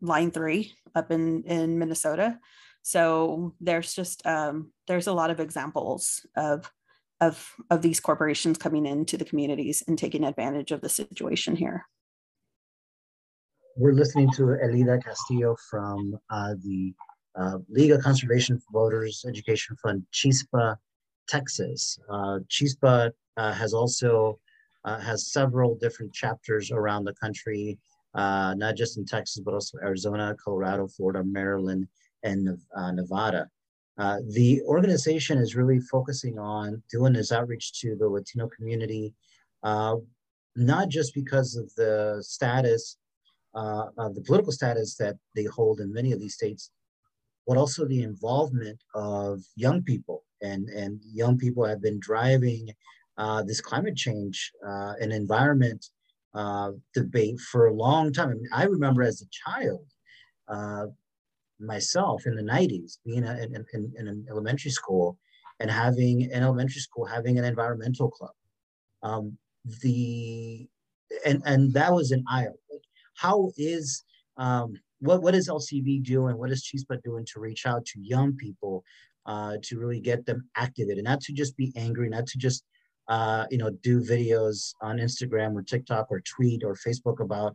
line 0.02 0.32
three 0.32 0.74
up 0.96 1.12
in 1.12 1.44
in 1.44 1.80
minnesota 1.80 2.38
So 2.88 3.54
there's 3.60 3.94
just 3.94 4.26
um, 4.26 4.72
there's 4.88 5.08
a 5.08 5.12
lot 5.12 5.30
of 5.30 5.42
examples 5.42 6.26
of 6.38 6.72
of 7.20 7.54
of 7.70 7.82
these 7.82 8.00
corporations 8.00 8.58
coming 8.58 8.86
into 8.86 9.18
the 9.18 9.26
communities 9.26 9.84
and 9.90 10.00
taking 10.00 10.24
advantage 10.24 10.72
of 10.72 10.80
the 10.80 10.88
situation 10.88 11.58
here. 11.58 11.86
We're 13.76 13.92
listening 13.92 14.32
to 14.38 14.44
Elida 14.64 15.04
Castillo 15.04 15.58
from 15.70 16.18
uh, 16.30 16.54
the 16.64 16.94
uh, 17.36 17.58
League 17.68 17.92
of 17.92 18.00
Conservation 18.00 18.58
Voters 18.72 19.26
Education 19.28 19.76
Fund, 19.84 20.04
Chispa, 20.14 20.78
Texas. 21.28 22.00
Uh, 22.10 22.40
Chispa 22.48 23.12
uh, 23.36 23.52
has 23.52 23.74
also 23.74 24.40
uh, 24.86 24.98
has 25.02 25.34
several 25.34 25.76
different 25.76 26.14
chapters 26.14 26.72
around 26.72 27.04
the 27.04 27.16
country, 27.16 27.78
uh, 28.14 28.54
not 28.58 28.78
just 28.78 28.98
in 28.98 29.06
Texas, 29.06 29.42
but 29.44 29.54
also 29.54 29.78
Arizona, 29.84 30.34
Colorado, 30.42 30.88
Florida, 30.88 31.22
Maryland, 31.26 31.86
and 32.24 32.58
uh, 32.76 32.92
Nevada. 32.92 33.50
Uh, 33.98 34.20
the 34.30 34.62
organization 34.64 35.40
is 35.40 35.56
really 35.56 35.80
focusing 35.80 36.38
on 36.38 36.82
doing 36.92 37.14
this 37.14 37.32
outreach 37.32 37.80
to 37.82 37.96
the 37.96 38.08
Latino 38.08 38.48
community, 38.48 39.14
uh, 39.64 39.96
not 40.56 40.88
just 40.90 41.16
because 41.16 41.56
of 41.56 41.74
the 41.76 42.24
status, 42.26 42.98
uh, 43.56 43.86
of 43.98 44.14
the 44.14 44.22
political 44.22 44.52
status 44.52 44.96
that 44.96 45.18
they 45.36 45.46
hold 45.46 45.80
in 45.80 45.92
many 45.92 46.12
of 46.12 46.20
these 46.20 46.36
states, 46.36 46.70
but 47.48 47.58
also 47.58 47.86
the 47.86 48.04
involvement 48.04 48.80
of 48.94 49.42
young 49.56 49.82
people. 49.82 50.24
And, 50.44 50.70
and 50.70 51.02
young 51.04 51.40
people 51.40 51.66
have 51.66 51.82
been 51.82 52.00
driving 52.00 52.70
uh, 53.18 53.42
this 53.42 53.62
climate 53.62 53.96
change 53.96 54.52
uh, 54.64 54.94
and 55.02 55.12
environment 55.12 55.88
debate 56.94 57.40
for 57.40 57.66
a 57.66 57.74
long 57.74 58.14
time. 58.14 58.30
I, 58.30 58.34
mean, 58.34 58.50
I 58.54 58.64
remember 58.66 59.02
as 59.02 59.24
a 59.24 59.26
child, 59.32 59.88
myself 61.60 62.26
in 62.26 62.36
the 62.36 62.42
90s 62.42 62.98
being 63.06 63.24
a, 63.24 63.34
in, 63.38 63.56
in, 63.74 63.94
in, 63.98 64.08
an 64.08 64.26
elementary 64.30 64.72
school 64.72 65.18
and 65.60 65.72
having 65.72 66.24
an 66.32 66.44
elementary 66.44 66.82
school 66.82 67.06
having 67.06 67.38
an 67.40 67.46
environmental 67.46 68.10
club. 68.10 68.32
Um, 69.04 69.38
the 69.82 70.68
and 71.26 71.42
and 71.46 71.74
that 71.74 71.94
was 71.94 72.12
an 72.12 72.24
eye 72.28 72.48
how 73.16 73.52
is 73.58 74.04
um, 74.38 74.74
what 75.00 75.22
what 75.22 75.36
is 75.36 75.50
lcv 75.50 76.04
doing? 76.04 76.38
What 76.38 76.52
is 76.52 76.64
chispa 76.64 77.02
doing 77.04 77.26
to 77.34 77.40
reach 77.40 77.66
out 77.66 77.86
to 77.88 78.00
young 78.00 78.36
people 78.36 78.84
uh, 79.26 79.58
to 79.64 79.80
really 79.80 80.00
get 80.00 80.26
them 80.26 80.48
activated? 80.56 81.00
And 81.00 81.06
not 81.06 81.22
to 81.22 81.34
just 81.34 81.58
be 81.58 81.74
angry 81.76 82.10
not 82.10 82.28
to 82.28 82.38
just 82.38 82.64
uh, 83.08 83.46
you 83.50 83.58
know 83.58 83.72
do 83.82 84.02
videos 84.02 84.74
on 84.82 84.98
instagram 84.98 85.56
or 85.56 85.62
tiktok 85.62 86.08
or 86.10 86.22
tweet 86.22 86.64
or 86.64 86.76
facebook 86.76 87.20
about 87.22 87.54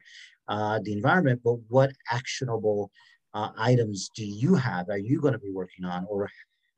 uh, 0.48 0.80
the 0.82 0.92
environment 0.92 1.40
but 1.44 1.56
what 1.68 1.92
actionable 2.10 2.90
uh, 3.34 3.50
items 3.56 4.10
do 4.14 4.24
you 4.24 4.54
have, 4.54 4.88
are 4.88 4.98
you 4.98 5.20
going 5.20 5.32
to 5.32 5.38
be 5.38 5.50
working 5.50 5.84
on, 5.84 6.06
or 6.08 6.28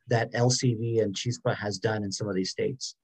that 0.09 0.33
LCV 0.33 1.03
and 1.03 1.15
CHISPA 1.15 1.57
has 1.57 1.79
done 1.79 2.05
in 2.05 2.13
some 2.13 2.29
of 2.29 2.35
these 2.35 2.51
states? 2.51 2.97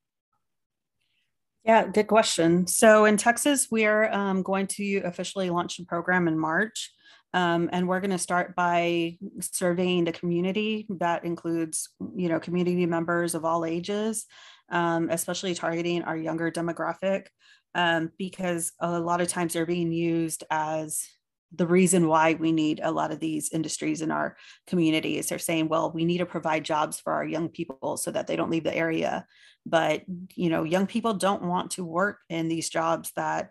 Yeah, 1.64 1.86
good 1.86 2.06
question. 2.06 2.66
So 2.66 3.04
in 3.04 3.16
Texas, 3.16 3.68
we 3.70 3.84
are 3.84 4.12
um, 4.12 4.42
going 4.42 4.66
to 4.68 4.98
officially 5.04 5.50
launch 5.50 5.76
the 5.76 5.84
program 5.84 6.26
in 6.26 6.38
March. 6.38 6.90
Um, 7.32 7.68
and 7.72 7.86
we're 7.86 8.00
going 8.00 8.10
to 8.10 8.18
start 8.18 8.56
by 8.56 9.18
surveying 9.40 10.04
the 10.04 10.12
community. 10.12 10.86
That 10.88 11.24
includes, 11.24 11.90
you 12.16 12.28
know, 12.28 12.40
community 12.40 12.86
members 12.86 13.34
of 13.34 13.44
all 13.44 13.64
ages, 13.64 14.26
um, 14.70 15.08
especially 15.10 15.54
targeting 15.54 16.02
our 16.02 16.16
younger 16.16 16.50
demographic, 16.50 17.26
um, 17.74 18.10
because 18.18 18.72
a 18.80 18.98
lot 18.98 19.20
of 19.20 19.28
times 19.28 19.52
they're 19.52 19.66
being 19.66 19.92
used 19.92 20.42
as 20.50 21.06
the 21.54 21.66
reason 21.66 22.06
why 22.06 22.34
we 22.34 22.52
need 22.52 22.80
a 22.82 22.92
lot 22.92 23.10
of 23.10 23.18
these 23.18 23.50
industries 23.52 24.02
in 24.02 24.10
our 24.10 24.36
communities. 24.66 25.28
They're 25.28 25.38
saying, 25.38 25.68
well, 25.68 25.90
we 25.90 26.04
need 26.04 26.18
to 26.18 26.26
provide 26.26 26.64
jobs 26.64 27.00
for 27.00 27.12
our 27.12 27.24
young 27.24 27.48
people 27.48 27.96
so 27.96 28.10
that 28.10 28.26
they 28.26 28.36
don't 28.36 28.50
leave 28.50 28.64
the 28.64 28.76
area. 28.76 29.26
But 29.66 30.02
you 30.34 30.48
know, 30.48 30.64
young 30.64 30.86
people 30.86 31.14
don't 31.14 31.42
want 31.42 31.72
to 31.72 31.84
work 31.84 32.18
in 32.28 32.48
these 32.48 32.70
jobs 32.70 33.12
that 33.16 33.50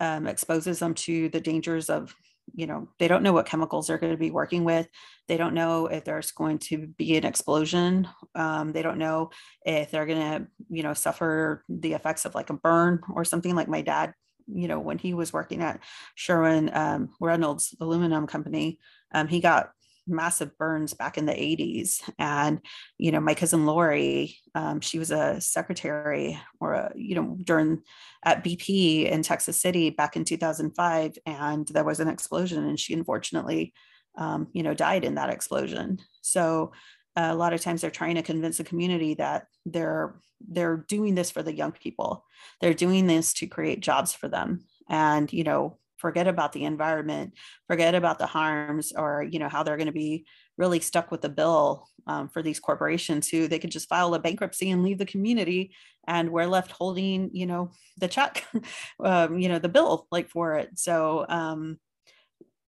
um, 0.00 0.26
exposes 0.26 0.78
them 0.78 0.94
to 0.94 1.28
the 1.30 1.40
dangers 1.40 1.90
of 1.90 2.14
you 2.54 2.66
know 2.66 2.88
they 2.98 3.08
don't 3.08 3.22
know 3.22 3.32
what 3.32 3.46
chemicals 3.46 3.86
they're 3.86 3.98
going 3.98 4.12
to 4.12 4.18
be 4.18 4.30
working 4.30 4.64
with 4.64 4.88
they 5.26 5.36
don't 5.36 5.54
know 5.54 5.86
if 5.86 6.04
there's 6.04 6.30
going 6.30 6.58
to 6.58 6.86
be 6.86 7.16
an 7.16 7.24
explosion 7.26 8.08
um, 8.34 8.72
they 8.72 8.80
don't 8.80 8.96
know 8.96 9.30
if 9.66 9.90
they're 9.90 10.06
going 10.06 10.18
to 10.18 10.46
you 10.70 10.82
know 10.82 10.94
suffer 10.94 11.62
the 11.68 11.92
effects 11.92 12.24
of 12.24 12.34
like 12.34 12.48
a 12.48 12.54
burn 12.54 13.00
or 13.12 13.24
something 13.24 13.54
like 13.54 13.68
my 13.68 13.82
dad 13.82 14.14
you 14.52 14.68
know, 14.68 14.80
when 14.80 14.98
he 14.98 15.14
was 15.14 15.32
working 15.32 15.62
at 15.62 15.80
Sherwin 16.14 16.70
um, 16.74 17.10
Reynolds 17.20 17.74
Aluminum 17.80 18.26
Company, 18.26 18.78
um, 19.12 19.28
he 19.28 19.40
got 19.40 19.70
massive 20.08 20.56
burns 20.58 20.94
back 20.94 21.18
in 21.18 21.26
the 21.26 21.32
80s. 21.32 22.02
And, 22.18 22.60
you 22.96 23.12
know, 23.12 23.20
my 23.20 23.34
cousin 23.34 23.66
Lori, 23.66 24.36
um, 24.54 24.80
she 24.80 24.98
was 24.98 25.10
a 25.10 25.40
secretary 25.40 26.40
or, 26.60 26.74
a, 26.74 26.92
you 26.96 27.14
know, 27.14 27.36
during 27.44 27.82
at 28.24 28.42
BP 28.42 29.10
in 29.10 29.22
Texas 29.22 29.60
City 29.60 29.90
back 29.90 30.16
in 30.16 30.24
2005. 30.24 31.18
And 31.26 31.68
there 31.68 31.84
was 31.84 32.00
an 32.00 32.08
explosion 32.08 32.64
and 32.64 32.80
she 32.80 32.94
unfortunately, 32.94 33.74
um, 34.16 34.48
you 34.52 34.62
know, 34.62 34.74
died 34.74 35.04
in 35.04 35.14
that 35.16 35.30
explosion. 35.30 35.98
So 36.22 36.72
a 37.18 37.34
lot 37.34 37.52
of 37.52 37.60
times 37.60 37.80
they're 37.80 37.90
trying 37.90 38.14
to 38.14 38.22
convince 38.22 38.58
the 38.58 38.64
community 38.64 39.14
that 39.14 39.46
they're 39.66 40.20
they're 40.48 40.76
doing 40.76 41.16
this 41.16 41.32
for 41.32 41.42
the 41.42 41.54
young 41.54 41.72
people. 41.72 42.24
They're 42.60 42.72
doing 42.74 43.08
this 43.08 43.32
to 43.34 43.46
create 43.48 43.80
jobs 43.80 44.14
for 44.14 44.28
them. 44.28 44.64
And 44.88 45.32
you 45.32 45.44
know 45.44 45.78
forget 45.96 46.28
about 46.28 46.52
the 46.52 46.64
environment 46.64 47.34
forget 47.66 47.92
about 47.92 48.20
the 48.20 48.26
harms 48.26 48.92
or 48.92 49.26
you 49.28 49.40
know 49.40 49.48
how 49.48 49.64
they're 49.64 49.76
going 49.76 49.86
to 49.86 49.92
be 49.92 50.24
really 50.56 50.78
stuck 50.78 51.10
with 51.10 51.20
the 51.20 51.28
bill 51.28 51.88
um, 52.06 52.28
for 52.28 52.40
these 52.40 52.60
corporations 52.60 53.28
who 53.28 53.48
they 53.48 53.58
could 53.58 53.72
just 53.72 53.88
file 53.88 54.14
a 54.14 54.18
bankruptcy 54.18 54.70
and 54.70 54.84
leave 54.84 54.98
the 54.98 55.04
community 55.04 55.72
and 56.06 56.30
we're 56.30 56.46
left 56.46 56.72
holding 56.72 57.30
you 57.32 57.46
know 57.46 57.70
the 57.98 58.08
check 58.08 58.46
um, 59.04 59.38
you 59.38 59.48
know 59.48 59.58
the 59.58 59.68
bill 59.68 60.06
like 60.10 60.28
for 60.28 60.54
it. 60.54 60.70
So 60.76 61.26
um, 61.28 61.78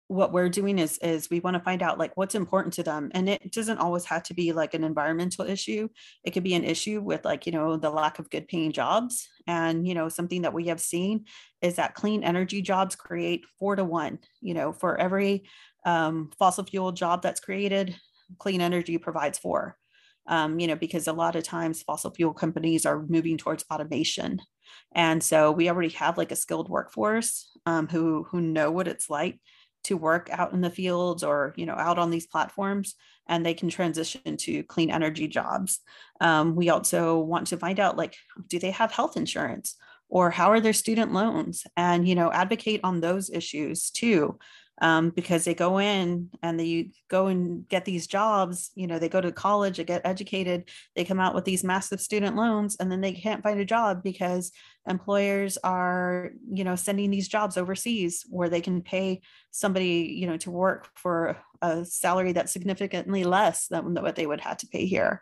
what 0.07 0.31
we're 0.31 0.49
doing 0.49 0.77
is 0.77 0.99
is 0.99 1.29
we 1.29 1.39
want 1.39 1.55
to 1.55 1.63
find 1.63 1.81
out 1.81 1.97
like 1.97 2.15
what's 2.15 2.35
important 2.35 2.73
to 2.75 2.83
them 2.83 3.09
and 3.15 3.27
it 3.27 3.51
doesn't 3.51 3.79
always 3.79 4.05
have 4.05 4.21
to 4.21 4.35
be 4.35 4.53
like 4.53 4.73
an 4.73 4.83
environmental 4.83 5.45
issue. 5.45 5.89
It 6.23 6.31
could 6.31 6.43
be 6.43 6.53
an 6.53 6.63
issue 6.63 7.01
with 7.01 7.25
like 7.25 7.45
you 7.45 7.51
know 7.51 7.75
the 7.77 7.89
lack 7.89 8.19
of 8.19 8.29
good 8.29 8.47
paying 8.47 8.71
jobs 8.71 9.27
and 9.47 9.87
you 9.87 9.95
know 9.95 10.09
something 10.09 10.43
that 10.43 10.53
we 10.53 10.67
have 10.67 10.79
seen 10.79 11.25
is 11.61 11.75
that 11.77 11.95
clean 11.95 12.23
energy 12.23 12.61
jobs 12.61 12.95
create 12.95 13.45
four 13.57 13.75
to 13.75 13.83
one 13.83 14.19
you 14.41 14.53
know 14.53 14.71
for 14.73 14.97
every 14.97 15.45
um, 15.85 16.31
fossil 16.37 16.65
fuel 16.65 16.91
job 16.91 17.21
that's 17.21 17.39
created 17.39 17.95
clean 18.39 18.61
energy 18.61 18.97
provides 18.97 19.39
four. 19.39 19.77
Um, 20.27 20.59
you 20.59 20.67
know 20.67 20.75
because 20.75 21.07
a 21.07 21.13
lot 21.13 21.35
of 21.35 21.43
times 21.43 21.83
fossil 21.83 22.11
fuel 22.11 22.33
companies 22.33 22.85
are 22.85 23.05
moving 23.07 23.37
towards 23.37 23.65
automation 23.71 24.41
and 24.95 25.21
so 25.21 25.51
we 25.51 25.69
already 25.69 25.89
have 25.89 26.17
like 26.17 26.31
a 26.31 26.35
skilled 26.35 26.67
workforce 26.67 27.51
um, 27.67 27.87
who 27.87 28.23
who 28.29 28.41
know 28.41 28.71
what 28.71 28.87
it's 28.87 29.07
like 29.07 29.39
to 29.85 29.97
work 29.97 30.29
out 30.31 30.53
in 30.53 30.61
the 30.61 30.69
fields 30.69 31.23
or 31.23 31.53
you 31.55 31.65
know 31.65 31.75
out 31.75 31.97
on 31.97 32.11
these 32.11 32.27
platforms 32.27 32.95
and 33.27 33.45
they 33.45 33.53
can 33.53 33.69
transition 33.69 34.37
to 34.37 34.63
clean 34.63 34.91
energy 34.91 35.27
jobs. 35.27 35.79
Um, 36.21 36.55
we 36.55 36.69
also 36.69 37.19
want 37.19 37.47
to 37.47 37.57
find 37.57 37.79
out 37.79 37.97
like 37.97 38.15
do 38.47 38.59
they 38.59 38.71
have 38.71 38.91
health 38.91 39.17
insurance? 39.17 39.75
Or 40.07 40.29
how 40.29 40.51
are 40.51 40.61
their 40.61 40.73
student 40.73 41.13
loans? 41.13 41.65
And 41.75 42.07
you 42.07 42.15
know 42.15 42.31
advocate 42.31 42.81
on 42.83 43.01
those 43.01 43.29
issues 43.29 43.89
too 43.89 44.37
um, 44.81 45.09
because 45.09 45.45
they 45.45 45.53
go 45.53 45.79
in 45.79 46.29
and 46.43 46.59
they 46.59 46.91
go 47.09 47.27
and 47.27 47.67
get 47.69 47.85
these 47.85 48.07
jobs 48.07 48.71
you 48.75 48.87
know 48.87 48.99
they 48.99 49.09
go 49.09 49.21
to 49.21 49.31
college 49.31 49.77
they 49.77 49.83
get 49.83 50.01
educated 50.05 50.65
they 50.95 51.05
come 51.05 51.19
out 51.19 51.33
with 51.35 51.45
these 51.45 51.63
massive 51.63 52.01
student 52.01 52.35
loans 52.35 52.75
and 52.79 52.91
then 52.91 53.01
they 53.01 53.13
can't 53.13 53.43
find 53.43 53.59
a 53.59 53.65
job 53.65 54.03
because 54.03 54.51
employers 54.87 55.57
are 55.63 56.31
you 56.51 56.63
know 56.63 56.75
sending 56.75 57.09
these 57.09 57.27
jobs 57.27 57.57
overseas 57.57 58.25
where 58.29 58.49
they 58.49 58.61
can 58.61 58.81
pay 58.81 59.21
somebody 59.51 60.13
you 60.17 60.27
know 60.27 60.37
to 60.37 60.51
work 60.51 60.89
for 60.95 61.37
a 61.61 61.85
salary 61.85 62.31
that's 62.31 62.51
significantly 62.51 63.23
less 63.23 63.67
than 63.67 63.95
what 63.95 64.15
they 64.15 64.27
would 64.27 64.41
have 64.41 64.57
to 64.57 64.67
pay 64.67 64.85
here. 64.85 65.21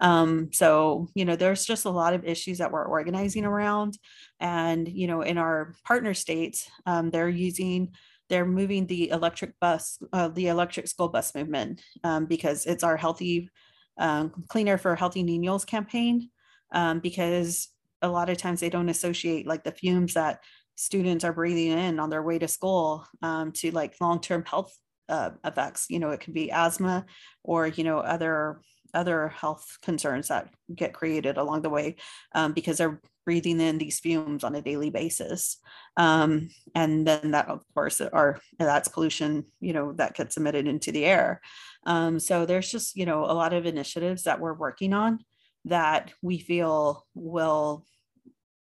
Um, 0.00 0.50
so 0.52 1.08
you 1.14 1.24
know 1.24 1.36
there's 1.36 1.64
just 1.64 1.84
a 1.84 1.90
lot 1.90 2.14
of 2.14 2.24
issues 2.24 2.58
that 2.58 2.72
we're 2.72 2.84
organizing 2.84 3.44
around. 3.44 3.98
And 4.40 4.88
you 4.88 5.06
know 5.06 5.22
in 5.22 5.38
our 5.38 5.74
partner 5.84 6.14
states 6.14 6.68
um, 6.86 7.10
they're 7.10 7.28
using 7.28 7.92
they're 8.28 8.46
moving 8.46 8.86
the 8.86 9.10
electric 9.10 9.58
bus, 9.60 9.98
uh, 10.12 10.28
the 10.28 10.48
electric 10.48 10.88
school 10.88 11.08
bus 11.08 11.34
movement, 11.34 11.82
um, 12.02 12.26
because 12.26 12.66
it's 12.66 12.84
our 12.84 12.96
healthy, 12.96 13.50
um, 13.98 14.44
cleaner 14.48 14.78
for 14.78 14.96
healthy 14.96 15.22
Ninos 15.22 15.64
campaign. 15.64 16.30
Um, 16.72 16.98
because 16.98 17.68
a 18.02 18.08
lot 18.08 18.30
of 18.30 18.36
times 18.36 18.60
they 18.60 18.70
don't 18.70 18.88
associate 18.88 19.46
like 19.46 19.64
the 19.64 19.72
fumes 19.72 20.14
that 20.14 20.40
students 20.74 21.24
are 21.24 21.32
breathing 21.32 21.78
in 21.78 22.00
on 22.00 22.10
their 22.10 22.22
way 22.22 22.38
to 22.38 22.48
school 22.48 23.06
um, 23.22 23.52
to 23.52 23.70
like 23.70 23.94
long-term 24.00 24.44
health 24.44 24.76
uh, 25.08 25.30
effects. 25.44 25.86
You 25.88 25.98
know, 25.98 26.10
it 26.10 26.20
could 26.20 26.34
be 26.34 26.50
asthma 26.50 27.06
or 27.42 27.68
you 27.68 27.84
know 27.84 27.98
other 27.98 28.60
other 28.94 29.28
health 29.28 29.78
concerns 29.82 30.28
that 30.28 30.48
get 30.74 30.92
created 30.92 31.36
along 31.36 31.62
the 31.62 31.70
way 31.70 31.96
um, 32.34 32.52
because 32.52 32.78
they're 32.78 33.00
breathing 33.24 33.60
in 33.60 33.78
these 33.78 34.00
fumes 34.00 34.44
on 34.44 34.54
a 34.54 34.62
daily 34.62 34.90
basis. 34.90 35.58
Um, 35.96 36.50
and 36.74 37.06
then 37.06 37.32
that 37.32 37.48
of 37.48 37.62
course 37.74 38.00
are 38.00 38.40
that's 38.58 38.88
pollution 38.88 39.44
you 39.60 39.72
know 39.72 39.92
that 39.94 40.14
gets 40.14 40.36
emitted 40.36 40.66
into 40.66 40.92
the 40.92 41.04
air. 41.04 41.40
Um, 41.86 42.18
so 42.18 42.46
there's 42.46 42.70
just 42.70 42.96
you 42.96 43.06
know 43.06 43.24
a 43.24 43.32
lot 43.34 43.52
of 43.52 43.66
initiatives 43.66 44.24
that 44.24 44.40
we're 44.40 44.54
working 44.54 44.92
on 44.92 45.20
that 45.64 46.12
we 46.22 46.38
feel 46.38 47.06
will 47.14 47.86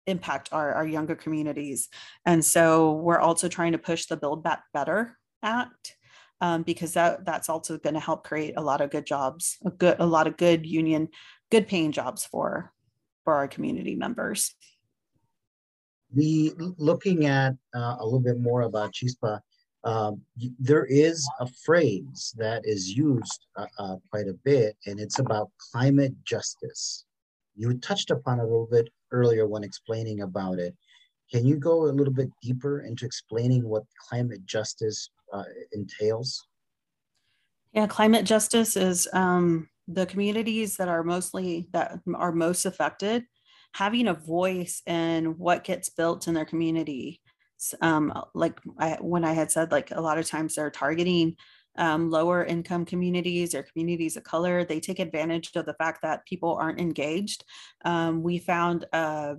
impact 0.07 0.49
our, 0.51 0.73
our 0.73 0.85
younger 0.85 1.15
communities. 1.15 1.89
And 2.25 2.43
so 2.43 2.93
we're 2.93 3.19
also 3.19 3.47
trying 3.47 3.71
to 3.73 3.77
push 3.77 4.05
the 4.05 4.17
build 4.17 4.43
back 4.43 4.63
better 4.73 5.17
act 5.43 5.95
um, 6.41 6.63
because 6.63 6.93
that 6.93 7.23
that's 7.25 7.49
also 7.49 7.77
going 7.77 7.93
to 7.93 7.99
help 7.99 8.23
create 8.23 8.55
a 8.57 8.61
lot 8.61 8.81
of 8.81 8.89
good 8.89 9.05
jobs 9.05 9.57
a 9.65 9.69
good 9.69 9.95
a 9.99 10.05
lot 10.05 10.27
of 10.27 10.35
good 10.37 10.65
union 10.65 11.07
good 11.51 11.67
paying 11.67 11.91
jobs 11.91 12.25
for 12.25 12.73
for 13.23 13.35
our 13.35 13.47
community 13.47 13.95
members. 13.95 14.55
The 16.13 16.53
looking 16.77 17.25
at 17.25 17.53
uh, 17.75 17.97
a 17.99 18.03
little 18.03 18.19
bit 18.19 18.39
more 18.39 18.61
about 18.61 18.93
Chispa, 18.93 19.39
um, 19.83 20.21
there 20.59 20.85
is 20.85 21.25
a 21.39 21.47
phrase 21.63 22.33
that 22.37 22.63
is 22.65 22.89
used 22.89 23.45
uh, 23.55 23.67
uh, 23.79 23.95
quite 24.09 24.27
a 24.27 24.33
bit, 24.43 24.75
and 24.87 24.99
it's 24.99 25.19
about 25.19 25.51
climate 25.71 26.13
justice. 26.25 27.05
You 27.55 27.73
touched 27.75 28.11
upon 28.11 28.39
it 28.39 28.43
a 28.43 28.45
little 28.45 28.67
bit 28.69 28.89
earlier 29.11 29.47
when 29.47 29.63
explaining 29.63 30.21
about 30.21 30.59
it. 30.59 30.75
Can 31.31 31.45
you 31.45 31.55
go 31.55 31.85
a 31.85 31.91
little 31.93 32.13
bit 32.13 32.29
deeper 32.41 32.81
into 32.81 33.05
explaining 33.05 33.67
what 33.67 33.83
climate 34.09 34.45
justice 34.45 35.09
uh, 35.33 35.43
entails? 35.73 36.47
Yeah, 37.73 37.87
climate 37.87 38.25
justice 38.25 38.75
is 38.75 39.07
um, 39.13 39.69
the 39.87 40.05
communities 40.05 40.77
that 40.77 40.87
are 40.87 41.03
mostly 41.03 41.67
that 41.71 41.99
are 42.15 42.31
most 42.31 42.65
affected. 42.65 43.25
Having 43.73 44.07
a 44.07 44.13
voice 44.13 44.81
in 44.85 45.37
what 45.37 45.63
gets 45.63 45.89
built 45.89 46.27
in 46.27 46.33
their 46.33 46.45
community. 46.45 47.21
Um, 47.81 48.11
like 48.33 48.59
I, 48.79 48.97
when 49.01 49.23
i 49.23 49.33
had 49.33 49.51
said 49.51 49.71
like 49.71 49.91
a 49.91 50.01
lot 50.01 50.17
of 50.17 50.25
times 50.25 50.55
they're 50.55 50.71
targeting 50.71 51.35
um, 51.77 52.09
lower 52.09 52.43
income 52.43 52.85
communities 52.85 53.53
or 53.53 53.61
communities 53.61 54.17
of 54.17 54.23
color 54.23 54.65
they 54.65 54.79
take 54.79 54.97
advantage 54.97 55.51
of 55.55 55.67
the 55.67 55.75
fact 55.75 56.01
that 56.01 56.25
people 56.25 56.55
aren't 56.55 56.79
engaged. 56.79 57.45
Um, 57.85 58.23
we 58.23 58.39
found 58.39 58.85
uh, 58.91 59.35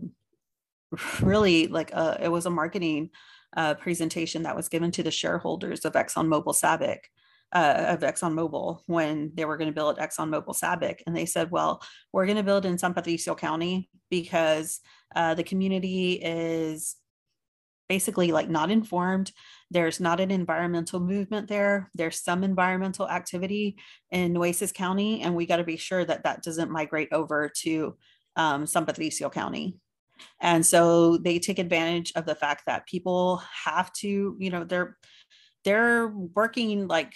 really 1.20 1.66
like 1.66 1.90
a, 1.90 1.96
uh, 1.96 2.18
it 2.22 2.28
was 2.28 2.46
a 2.46 2.50
marketing 2.50 3.10
uh, 3.56 3.74
presentation 3.74 4.42
that 4.44 4.56
was 4.56 4.68
given 4.68 4.90
to 4.92 5.02
the 5.02 5.10
shareholders 5.10 5.84
of 5.84 5.92
exxonmobil 5.92 6.54
sabic 6.54 6.98
uh, 7.52 7.84
of 7.88 8.00
ExxonMobil 8.00 8.80
when 8.86 9.30
they 9.34 9.44
were 9.44 9.56
going 9.56 9.68
to 9.68 9.74
build 9.74 9.98
ExxonMobil 9.98 10.58
Sabic. 10.58 11.00
And 11.06 11.16
they 11.16 11.26
said, 11.26 11.50
well, 11.50 11.82
we're 12.12 12.26
going 12.26 12.38
to 12.38 12.42
build 12.42 12.64
in 12.64 12.78
San 12.78 12.94
Patricio 12.94 13.34
County 13.34 13.90
because 14.10 14.80
uh, 15.14 15.34
the 15.34 15.44
community 15.44 16.14
is 16.14 16.96
basically 17.88 18.32
like 18.32 18.48
not 18.48 18.70
informed. 18.70 19.32
There's 19.70 20.00
not 20.00 20.20
an 20.20 20.30
environmental 20.30 21.00
movement 21.00 21.48
there. 21.48 21.90
There's 21.94 22.22
some 22.22 22.42
environmental 22.42 23.08
activity 23.08 23.76
in 24.10 24.32
Nueces 24.32 24.72
County, 24.72 25.20
and 25.20 25.34
we 25.34 25.44
got 25.44 25.56
to 25.56 25.64
be 25.64 25.76
sure 25.76 26.04
that 26.04 26.24
that 26.24 26.42
doesn't 26.42 26.70
migrate 26.70 27.12
over 27.12 27.50
to 27.62 27.96
um, 28.36 28.66
San 28.66 28.86
Patricio 28.86 29.28
County. 29.28 29.76
And 30.40 30.64
so 30.64 31.18
they 31.18 31.38
take 31.38 31.58
advantage 31.58 32.12
of 32.16 32.26
the 32.26 32.34
fact 32.34 32.64
that 32.66 32.86
people 32.86 33.42
have 33.64 33.92
to, 33.94 34.36
you 34.38 34.50
know, 34.50 34.64
they're 34.64 34.96
they're 35.64 36.08
working 36.08 36.88
like 36.88 37.12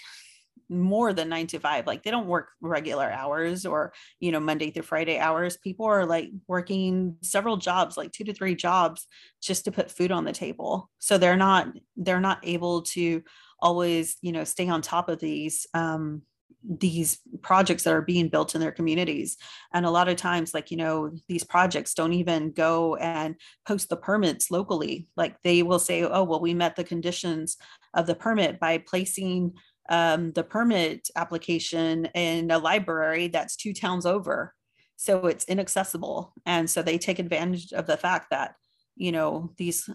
more 0.69 1.13
than 1.13 1.29
nine 1.29 1.47
to 1.47 1.59
five. 1.59 1.87
Like 1.87 2.03
they 2.03 2.11
don't 2.11 2.27
work 2.27 2.49
regular 2.61 3.09
hours 3.09 3.65
or 3.65 3.93
you 4.19 4.31
know 4.31 4.39
monday 4.39 4.71
through 4.71 4.83
friday 4.83 5.17
hours. 5.17 5.57
People 5.57 5.85
are 5.85 6.05
like 6.05 6.29
working 6.47 7.15
several 7.21 7.57
jobs 7.57 7.97
like 7.97 8.11
two 8.11 8.23
to 8.25 8.33
three 8.33 8.55
jobs 8.55 9.07
just 9.41 9.65
to 9.65 9.71
put 9.71 9.91
food 9.91 10.11
on 10.11 10.25
the 10.25 10.33
table. 10.33 10.89
So 10.99 11.17
they're 11.17 11.37
not 11.37 11.69
they're 11.95 12.19
not 12.19 12.39
able 12.43 12.81
to 12.83 13.23
always 13.59 14.17
you 14.21 14.31
know 14.31 14.43
stay 14.43 14.67
on 14.67 14.81
top 14.81 15.09
of 15.09 15.19
these 15.19 15.65
um 15.73 16.21
these 16.63 17.19
projects 17.41 17.83
that 17.83 17.93
are 17.93 18.01
being 18.01 18.27
built 18.27 18.53
in 18.53 18.59
their 18.59 18.71
communities 18.71 19.37
and 19.73 19.85
a 19.85 19.89
lot 19.89 20.09
of 20.09 20.17
times 20.17 20.53
like 20.53 20.69
you 20.69 20.75
know 20.75 21.11
these 21.29 21.43
projects 21.43 21.93
don't 21.93 22.13
even 22.13 22.51
go 22.51 22.95
and 22.95 23.35
post 23.65 23.87
the 23.87 23.95
permits 23.95 24.51
locally 24.51 25.07
like 25.15 25.41
they 25.43 25.63
will 25.63 25.79
say 25.79 26.03
oh 26.03 26.23
well 26.23 26.41
we 26.41 26.53
met 26.53 26.75
the 26.75 26.83
conditions 26.83 27.55
of 27.93 28.05
the 28.05 28.15
permit 28.15 28.59
by 28.59 28.77
placing 28.77 29.53
um, 29.89 30.31
the 30.33 30.43
permit 30.43 31.09
application 31.15 32.05
in 32.13 32.51
a 32.51 32.57
library 32.57 33.27
that's 33.27 33.55
two 33.55 33.73
towns 33.73 34.05
over. 34.05 34.53
So 34.97 35.27
it's 35.27 35.45
inaccessible. 35.45 36.33
And 36.45 36.69
so 36.69 36.81
they 36.81 36.97
take 36.97 37.19
advantage 37.19 37.71
of 37.71 37.87
the 37.87 37.97
fact 37.97 38.27
that, 38.31 38.55
you 38.95 39.11
know, 39.11 39.53
these 39.57 39.89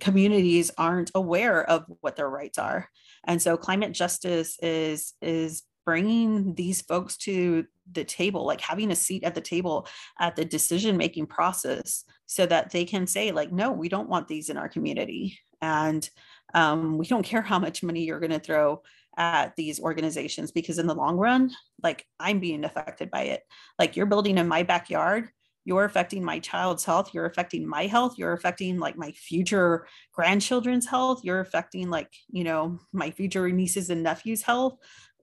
communities 0.00 0.70
aren't 0.78 1.10
aware 1.14 1.62
of 1.68 1.84
what 2.00 2.16
their 2.16 2.28
rights 2.28 2.58
are. 2.58 2.88
And 3.26 3.40
so 3.40 3.56
climate 3.56 3.92
justice 3.92 4.56
is, 4.62 5.12
is 5.20 5.62
bringing 5.90 6.54
these 6.54 6.82
folks 6.82 7.16
to 7.16 7.66
the 7.90 8.04
table 8.04 8.46
like 8.46 8.60
having 8.60 8.92
a 8.92 8.94
seat 8.94 9.24
at 9.24 9.34
the 9.34 9.40
table 9.40 9.88
at 10.20 10.36
the 10.36 10.44
decision 10.44 10.96
making 10.96 11.26
process 11.26 12.04
so 12.26 12.46
that 12.46 12.70
they 12.70 12.84
can 12.84 13.08
say 13.08 13.32
like 13.32 13.50
no 13.50 13.72
we 13.72 13.88
don't 13.88 14.08
want 14.08 14.28
these 14.28 14.50
in 14.50 14.56
our 14.56 14.68
community. 14.68 15.36
And 15.60 16.08
um, 16.54 16.96
we 16.96 17.08
don't 17.08 17.24
care 17.24 17.42
how 17.42 17.58
much 17.58 17.82
money 17.82 18.04
you're 18.04 18.20
going 18.20 18.30
to 18.30 18.38
throw 18.38 18.82
at 19.16 19.56
these 19.56 19.80
organizations 19.80 20.52
because 20.52 20.78
in 20.78 20.86
the 20.86 20.94
long 20.94 21.16
run 21.16 21.50
like 21.82 22.06
i'm 22.20 22.38
being 22.38 22.64
affected 22.64 23.10
by 23.10 23.22
it. 23.22 23.42
Like 23.76 23.96
you're 23.96 24.06
building 24.06 24.38
in 24.38 24.46
my 24.46 24.62
backyard 24.62 25.30
you're 25.64 25.84
affecting 25.84 26.24
my 26.24 26.38
child's 26.38 26.84
health 26.84 27.10
you're 27.12 27.26
affecting 27.26 27.68
my 27.68 27.86
health 27.86 28.14
you're 28.16 28.32
affecting 28.32 28.78
like 28.78 28.96
my 28.96 29.10
future 29.12 29.86
grandchildren's 30.12 30.86
health 30.86 31.20
you're 31.22 31.40
affecting 31.40 31.90
like 31.90 32.12
you 32.30 32.44
know 32.44 32.78
my 32.92 33.10
future 33.10 33.48
nieces 33.50 33.90
and 33.90 34.02
nephews 34.02 34.42
health 34.42 34.78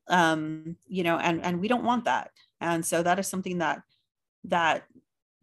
um 0.10 0.76
you 0.88 1.04
know 1.04 1.17
and 1.17 1.43
and 1.43 1.60
we 1.60 1.67
don't 1.67 1.84
want 1.84 2.06
that. 2.06 2.32
And 2.62 2.86
so 2.86 3.04
that 3.04 3.20
is 3.20 3.28
something 3.28 3.60
that 3.60 3.82
that 4.46 4.86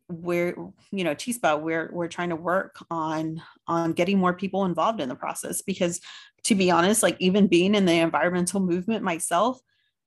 we're 0.09 0.55
you 0.91 1.05
know 1.05 1.15
chispa 1.15 1.61
we're 1.61 1.91
we're 1.93 2.09
trying 2.09 2.29
to 2.29 2.37
work 2.37 2.77
on 2.91 3.41
on 3.67 3.93
getting 3.93 4.19
more 4.19 4.35
people 4.35 4.65
involved 4.65 5.01
in 5.01 5.09
the 5.09 5.15
process. 5.15 5.63
Because 5.63 6.01
to 6.45 6.55
be 6.55 6.71
honest 6.71 7.03
like 7.03 7.17
even 7.21 7.47
being 7.47 7.75
in 7.75 7.87
the 7.87 7.93
environmental 7.93 8.61
movement 8.61 9.03
myself 9.03 9.59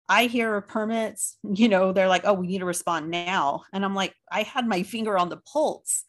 i 0.08 0.26
hear 0.26 0.62
permits 0.62 1.38
you 1.52 1.68
know 1.68 1.92
they're 1.92 2.08
like 2.08 2.22
oh 2.26 2.34
we 2.34 2.48
need 2.48 2.60
to 2.60 2.66
respond 2.66 3.10
now. 3.10 3.64
And 3.74 3.84
i'm 3.84 3.96
like 3.96 4.14
i 4.32 4.44
had 4.44 4.68
my 4.68 4.84
finger 4.84 5.18
on 5.18 5.30
the 5.30 5.38
pulse. 5.38 6.04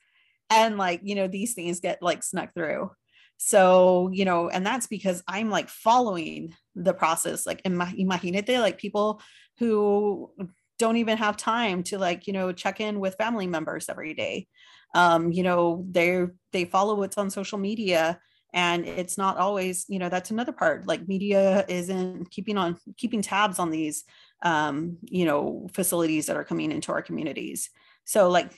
And 0.51 0.79
like 0.79 1.01
you 1.03 1.15
know 1.15 1.29
these 1.29 1.55
things 1.55 1.81
get 1.81 2.03
like 2.03 2.23
snuck 2.23 2.55
through 2.55 2.91
so 3.39 4.11
you 4.13 4.25
know 4.25 4.49
and 4.51 4.67
that's 4.67 4.87
because 4.87 5.23
i'm 5.27 5.49
like 5.49 5.69
following 5.69 6.55
the 6.75 6.93
process 6.93 7.47
like 7.47 7.63
imagínate 7.63 8.61
like 8.61 8.77
people 8.77 9.21
who 9.59 10.31
don't 10.79 10.97
even 10.97 11.19
have 11.19 11.37
time 11.37 11.83
to 11.83 11.99
like 11.99 12.27
you 12.27 12.33
know 12.33 12.53
check 12.53 12.81
in 12.81 13.01
with 13.01 13.17
family 13.17 13.47
members 13.47 13.89
every 13.89 14.15
day. 14.15 14.47
Um 14.95 15.33
you 15.33 15.43
know 15.43 15.85
they 15.91 16.27
they 16.53 16.65
follow 16.65 16.95
what's 16.95 17.19
on 17.19 17.31
social 17.31 17.59
media 17.59 18.21
and 18.55 18.87
it's 18.87 19.19
not 19.19 19.37
always 19.37 19.85
you 19.89 19.99
know 19.99 20.09
that's 20.09 20.31
another 20.31 20.53
part 20.53 20.87
like 20.87 21.07
media 21.07 21.65
isn't 21.69 22.31
keeping 22.31 22.57
on 22.57 22.79
keeping 22.97 23.21
tabs 23.21 23.59
on 23.59 23.71
these 23.71 24.05
um 24.43 24.97
you 25.03 25.27
know 25.27 25.69
facilities 25.75 26.27
that 26.27 26.37
are 26.37 26.45
coming 26.45 26.73
into 26.73 26.93
our 26.93 27.03
communities. 27.03 27.71
So 28.05 28.31
like 28.31 28.53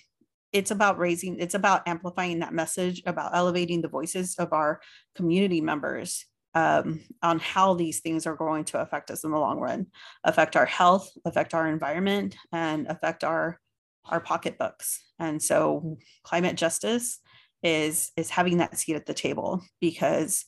it's 0.52 0.70
about 0.70 0.98
raising 0.98 1.38
it's 1.38 1.54
about 1.54 1.86
amplifying 1.86 2.40
that 2.40 2.52
message 2.52 3.02
about 3.06 3.34
elevating 3.34 3.82
the 3.82 3.88
voices 3.88 4.34
of 4.36 4.52
our 4.52 4.80
community 5.14 5.60
members 5.60 6.26
um, 6.54 7.00
on 7.22 7.38
how 7.38 7.74
these 7.74 8.00
things 8.00 8.26
are 8.26 8.34
going 8.34 8.64
to 8.64 8.80
affect 8.80 9.10
us 9.10 9.24
in 9.24 9.30
the 9.30 9.38
long 9.38 9.60
run, 9.60 9.86
affect 10.24 10.56
our 10.56 10.66
health, 10.66 11.10
affect 11.24 11.54
our 11.54 11.68
environment, 11.68 12.36
and 12.52 12.86
affect 12.88 13.24
our 13.24 13.60
our 14.06 14.20
pocketbooks. 14.20 15.00
And 15.18 15.42
so, 15.42 15.98
climate 16.24 16.56
justice 16.56 17.20
is 17.62 18.10
is 18.16 18.30
having 18.30 18.58
that 18.58 18.76
seat 18.78 18.96
at 18.96 19.06
the 19.06 19.14
table 19.14 19.62
because 19.80 20.46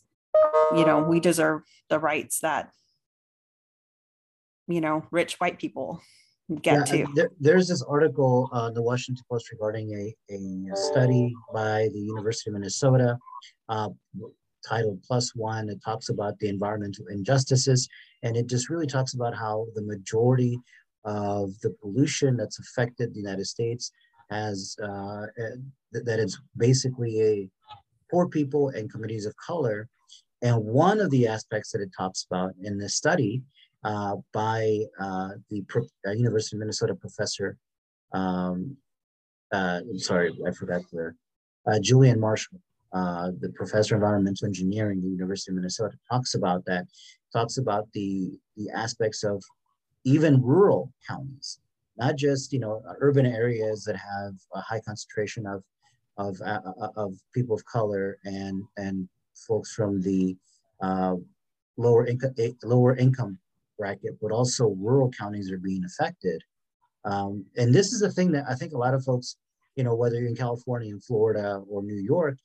you 0.75 0.85
know 0.85 1.03
we 1.03 1.21
deserve 1.21 1.63
the 1.89 1.99
rights 1.99 2.41
that 2.41 2.71
you 4.67 4.81
know 4.81 5.07
rich 5.11 5.35
white 5.35 5.59
people 5.59 6.01
get 6.57 6.89
yeah, 6.89 7.05
to. 7.05 7.13
There, 7.15 7.31
there's 7.41 7.69
this 7.69 7.83
article 7.83 8.49
on 8.53 8.71
uh, 8.71 8.71
the 8.71 8.83
Washington 8.83 9.25
Post 9.31 9.51
regarding 9.53 9.93
a, 9.93 10.35
a 10.35 10.77
study 10.77 11.35
by 11.53 11.89
the 11.93 12.01
University 12.01 12.51
of 12.51 12.55
Minnesota. 12.55 13.19
Uh, 13.69 13.89
titled 14.67 15.03
PLOS 15.03 15.35
ONE. 15.35 15.69
It 15.69 15.83
talks 15.85 16.09
about 16.09 16.39
the 16.39 16.49
environmental 16.49 17.07
injustices, 17.09 17.89
and 18.23 18.37
it 18.37 18.47
just 18.47 18.71
really 18.71 18.87
talks 18.87 19.15
about 19.15 19.35
how 19.35 19.67
the 19.75 19.83
majority 19.83 20.59
of 21.05 21.59
the 21.61 21.71
pollution 21.81 22.37
that's 22.37 22.59
affected 22.61 23.13
the 23.13 23.21
United 23.21 23.47
States 23.47 23.91
has 24.31 24.77
uh, 24.83 25.27
eh, 25.39 25.57
that 25.93 26.21
it's 26.21 26.41
basically 26.57 27.21
a 27.21 27.49
poor 28.11 28.29
people 28.29 28.69
and 28.71 28.91
communities 28.91 29.27
of 29.27 29.35
color. 29.37 29.89
And 30.43 30.65
one 30.65 31.01
of 31.01 31.11
the 31.11 31.27
aspects 31.27 31.71
that 31.73 31.81
it 31.81 31.91
talks 31.97 32.27
about 32.31 32.53
in 32.63 32.79
this 32.79 32.95
study 32.95 33.43
uh, 33.85 34.17
by 34.33 34.79
uh, 35.01 35.31
the 35.51 35.63
Pro- 35.63 35.87
uh, 36.07 36.13
University 36.13 36.57
of 36.57 36.61
Minnesota 36.61 36.95
professor. 36.95 37.57
Um, 38.13 38.77
uh, 39.53 39.81
sorry, 39.97 40.33
I 40.47 40.53
forgot 40.53 40.83
the 40.93 41.15
uh, 41.67 41.79
Julian 41.81 42.21
Marshall, 42.21 42.61
the 42.93 43.53
professor 43.55 43.97
of 43.97 44.03
environmental 44.03 44.47
engineering 44.47 44.99
at 44.99 45.05
the 45.05 45.11
University 45.11 45.51
of 45.51 45.57
Minnesota, 45.57 45.97
talks 46.11 46.35
about 46.35 46.65
that. 46.67 46.87
Talks 47.33 47.59
about 47.59 47.89
the 47.93 48.39
the 48.57 48.71
aspects 48.71 49.25
of 49.25 49.43
even 50.05 50.43
rural 50.43 50.93
counties, 51.09 51.59
not 51.97 52.17
just 52.17 52.53
you 52.53 52.61
know 52.61 52.83
urban 53.01 53.27
areas 53.27 53.85
that 53.85 53.97
have 53.97 54.35
a 54.55 54.61
high 54.61 54.81
concentration 54.81 55.47
of 55.47 55.63
of 56.19 56.41
of 56.97 57.15
people 57.35 57.57
of 57.57 57.65
color 57.65 58.19
and 58.25 58.63
and 58.77 59.09
folks 59.35 59.73
from 59.75 60.01
the 60.03 60.37
lower 61.79 62.07
income 62.07 62.35
lower 62.63 62.97
income 62.97 63.39
bracket, 63.79 64.19
but 64.21 64.33
also 64.33 64.77
rural 64.79 65.11
counties 65.11 65.51
are 65.51 65.59
being 65.59 65.85
affected. 65.85 66.43
Um, 67.05 67.45
and 67.57 67.75
this 67.75 67.93
is 67.93 68.03
a 68.03 68.11
thing 68.11 68.33
that 68.33 68.45
I 68.49 68.55
think 68.55 68.73
a 68.73 68.79
lot 68.79 68.95
of 68.95 69.05
folks, 69.05 69.37
you 69.77 69.85
know, 69.85 69.95
whether 69.95 70.19
you're 70.19 70.29
in 70.29 70.37
California, 70.37 70.91
in 70.91 71.01
Florida, 71.01 71.63
or 71.69 71.83
New 71.83 72.01
York, 72.01 72.39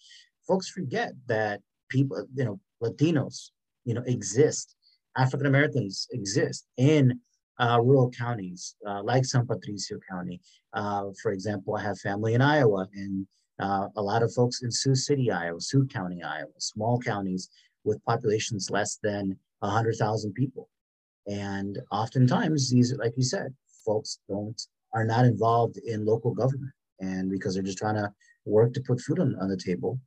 folks 0.47 0.69
forget 0.69 1.11
that 1.27 1.61
people, 1.89 2.25
you 2.33 2.45
know, 2.45 2.59
Latinos, 2.81 3.51
you 3.85 3.93
know, 3.93 4.03
exist. 4.05 4.75
African 5.15 5.47
Americans 5.47 6.07
exist 6.11 6.67
in 6.77 7.19
uh, 7.59 7.79
rural 7.81 8.11
counties 8.11 8.75
uh, 8.87 9.01
like 9.03 9.25
San 9.25 9.45
Patricio 9.45 9.97
County. 10.09 10.39
Uh, 10.73 11.05
for 11.21 11.31
example, 11.31 11.75
I 11.75 11.81
have 11.81 11.99
family 11.99 12.33
in 12.35 12.41
Iowa, 12.41 12.87
and 12.93 13.27
uh, 13.59 13.87
a 13.95 14.01
lot 14.01 14.21
of 14.21 14.31
folks 14.33 14.61
in 14.61 14.71
Sioux 14.71 14.95
City, 14.95 15.31
Iowa, 15.31 15.59
Sioux 15.59 15.87
County, 15.87 16.21
Iowa, 16.21 16.51
small 16.59 16.99
counties 16.99 17.49
with 17.83 18.03
populations 18.05 18.69
less 18.69 18.99
than 19.01 19.37
100,000 19.59 20.33
people. 20.33 20.69
And 21.27 21.79
oftentimes 21.91 22.71
these, 22.71 22.95
like 22.95 23.13
you 23.17 23.23
said, 23.23 23.53
folks 23.85 24.19
don't 24.29 24.59
are 24.93 25.05
not 25.05 25.25
involved 25.25 25.77
in 25.77 26.05
local 26.05 26.33
government 26.33 26.71
and 26.99 27.29
because 27.29 27.53
they're 27.53 27.63
just 27.63 27.77
trying 27.77 27.95
to 27.95 28.11
work 28.45 28.73
to 28.73 28.81
put 28.81 29.01
food 29.01 29.19
on, 29.19 29.35
on 29.39 29.49
the 29.49 29.57
table. 29.57 29.99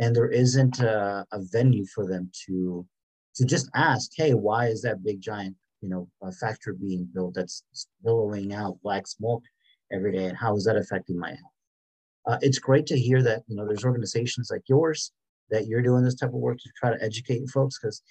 And 0.00 0.14
there 0.14 0.28
isn't 0.28 0.80
a, 0.80 1.24
a, 1.32 1.40
venue 1.40 1.86
for 1.86 2.06
them 2.06 2.30
to 2.46 2.86
to 3.36 3.44
just 3.44 3.68
ask 3.74 4.10
hey 4.16 4.32
why 4.32 4.66
is 4.66 4.80
that 4.82 5.04
big 5.04 5.20
giant 5.20 5.54
you 5.82 5.88
know 5.88 6.08
factory 6.40 6.74
being 6.74 7.08
built 7.14 7.34
that's 7.34 7.62
billowing 8.02 8.52
out 8.52 8.80
black 8.82 9.06
smoke 9.06 9.42
every 9.92 10.12
day? 10.12 10.26
And 10.26 10.36
how 10.36 10.56
is 10.56 10.64
that 10.64 10.76
affecting 10.76 11.18
my 11.18 11.30
health? 11.30 11.52
Uh, 12.26 12.38
it's 12.42 12.58
great 12.58 12.86
to 12.86 12.98
hear 12.98 13.22
that 13.22 13.42
you 13.46 13.56
know 13.56 13.66
there's 13.66 13.84
organizations 13.84 14.50
like 14.50 14.62
yours 14.68 15.12
that 15.50 15.66
you're 15.66 15.82
doing 15.82 16.02
this 16.02 16.16
type 16.16 16.30
of 16.30 16.34
work 16.34 16.58
to 16.58 16.70
try 16.76 16.90
to 16.90 17.02
educate 17.02 17.48
folks 17.48 17.78
because 17.78 18.02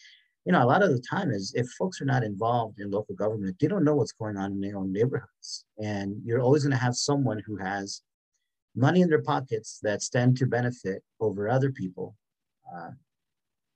you 0.45 0.51
know, 0.51 0.63
a 0.63 0.65
lot 0.65 0.83
of 0.83 0.91
the 0.91 1.01
time 1.01 1.31
is 1.31 1.53
if 1.55 1.67
folks 1.71 1.99
are 2.01 2.05
not 2.05 2.23
involved 2.23 2.79
in 2.79 2.91
local 2.91 3.15
government, 3.15 3.57
they 3.59 3.67
don't 3.67 3.83
know 3.83 3.95
what's 3.95 4.11
going 4.11 4.37
on 4.37 4.51
in 4.51 4.61
their 4.61 4.77
own 4.77 4.93
neighborhoods. 4.93 5.65
And 5.79 6.21
you're 6.23 6.41
always 6.41 6.63
going 6.63 6.77
to 6.77 6.83
have 6.83 6.95
someone 6.95 7.41
who 7.45 7.57
has 7.57 8.03
money 8.75 9.01
in 9.01 9.09
their 9.09 9.23
pockets 9.23 9.79
that 9.81 10.03
stand 10.03 10.37
to 10.37 10.45
benefit 10.45 11.01
over 11.19 11.49
other 11.49 11.71
people. 11.71 12.15
Uh, 12.75 12.91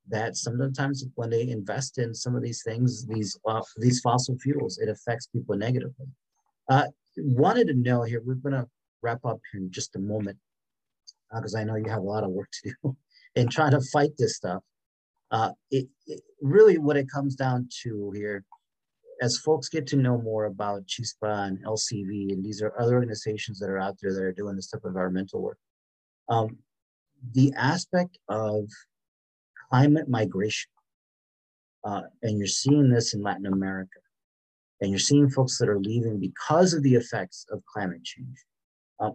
that 0.10 0.36
sometimes 0.36 1.06
when 1.16 1.30
they 1.30 1.50
invest 1.50 1.98
in 1.98 2.14
some 2.14 2.36
of 2.36 2.44
these 2.44 2.64
things, 2.64 3.06
these 3.06 3.38
uh, 3.48 3.62
these 3.78 4.00
fossil 4.02 4.38
fuels, 4.40 4.80
it 4.80 4.90
affects 4.90 5.28
people 5.28 5.56
negatively. 5.56 6.08
Uh, 6.68 6.86
wanted 7.18 7.68
to 7.68 7.76
know 7.76 8.04
here, 8.04 8.22
we're 8.26 8.34
going 8.36 8.56
to 8.56 8.68
wrap 9.04 9.24
up 9.24 9.40
here 9.52 9.62
in 9.62 9.72
just 9.72 9.96
a 9.96 10.00
moment 10.00 10.38
because 11.34 11.56
uh, 11.56 11.60
I 11.60 11.64
know 11.64 11.76
you 11.76 11.90
have 11.90 12.02
a 12.02 12.06
lot 12.06 12.24
of 12.24 12.32
work 12.32 12.50
to 12.64 12.74
do 12.82 12.98
in 13.36 13.50
trying 13.50 13.72
to 13.72 13.82
fight 13.82 14.12
this 14.18 14.36
stuff 14.36 14.64
uh, 15.32 15.52
it, 15.72 15.88
it, 16.08 16.22
really 16.42 16.78
what 16.78 16.98
it 16.98 17.10
comes 17.12 17.36
down 17.36 17.68
to 17.84 18.12
here, 18.16 18.44
as 19.22 19.38
folks 19.38 19.70
get 19.70 19.86
to 19.88 19.98
know 19.98 20.20
more 20.22 20.46
about 20.46 20.86
Chispa 20.88 21.48
and 21.48 21.64
LCV, 21.64 22.32
and 22.32 22.44
these 22.44 22.62
are 22.62 22.80
other 22.80 22.96
organizations 22.96 23.60
that 23.60 23.70
are 23.70 23.80
out 23.80 23.98
there 24.02 24.14
that 24.14 24.24
are 24.24 24.32
doing 24.32 24.56
this 24.56 24.70
type 24.70 24.84
of 24.84 24.90
environmental 24.90 25.42
work, 25.42 25.58
um, 26.30 26.58
the 27.34 27.54
aspect 27.56 28.18
of 28.30 28.70
climate 29.70 30.08
migration, 30.08 30.72
uh, 31.84 32.02
and 32.24 32.38
you're 32.38 32.48
seeing 32.48 32.90
this 32.90 33.14
in 33.14 33.22
Latin 33.22 33.46
America, 33.46 34.00
and 34.82 34.90
you're 34.90 35.00
seeing 35.00 35.30
folks 35.30 35.58
that 35.58 35.70
are 35.70 35.80
leaving 35.80 36.20
because 36.20 36.74
of 36.74 36.82
the 36.84 36.96
effects 36.96 37.46
of 37.52 37.62
climate 37.66 38.04
change. 38.04 38.46
Uh, 39.00 39.12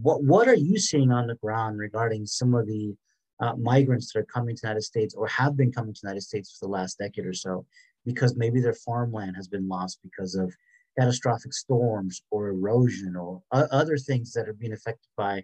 what 0.00 0.22
what 0.22 0.48
are 0.48 0.56
you 0.56 0.78
seeing 0.78 1.12
on 1.12 1.26
the 1.26 1.34
ground 1.36 1.78
regarding 1.78 2.24
some 2.24 2.54
of 2.54 2.66
the 2.66 2.94
uh, 3.40 3.54
migrants 3.56 4.12
that 4.12 4.20
are 4.20 4.24
coming 4.24 4.54
to 4.54 4.62
the 4.62 4.68
United 4.68 4.82
States 4.82 5.14
or 5.14 5.26
have 5.28 5.56
been 5.56 5.72
coming 5.72 5.92
to 5.92 6.00
the 6.02 6.08
United 6.08 6.22
States 6.22 6.56
for 6.58 6.66
the 6.66 6.72
last 6.72 6.98
decade 6.98 7.26
or 7.26 7.32
so 7.32 7.66
because 8.04 8.36
maybe 8.36 8.60
their 8.60 8.74
farmland 8.74 9.36
has 9.36 9.48
been 9.48 9.68
lost 9.68 9.98
because 10.02 10.34
of 10.34 10.54
catastrophic 10.98 11.52
storms 11.52 12.22
or 12.30 12.48
erosion 12.48 13.16
or 13.16 13.42
other 13.52 13.98
things 13.98 14.32
that 14.32 14.48
are 14.48 14.54
being 14.54 14.72
affected 14.72 15.08
by 15.16 15.42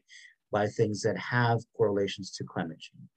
by 0.51 0.67
things 0.67 1.01
that 1.03 1.17
have 1.19 1.61
correlations 1.77 2.31
to 2.31 2.45
climate 2.45 2.79
change. 2.79 3.09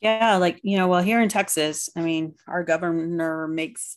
Yeah, 0.00 0.36
like 0.36 0.60
you 0.62 0.78
know, 0.78 0.88
well, 0.88 1.02
here 1.02 1.20
in 1.20 1.28
Texas, 1.28 1.90
I 1.96 2.00
mean, 2.00 2.34
our 2.46 2.64
governor 2.64 3.48
makes 3.48 3.96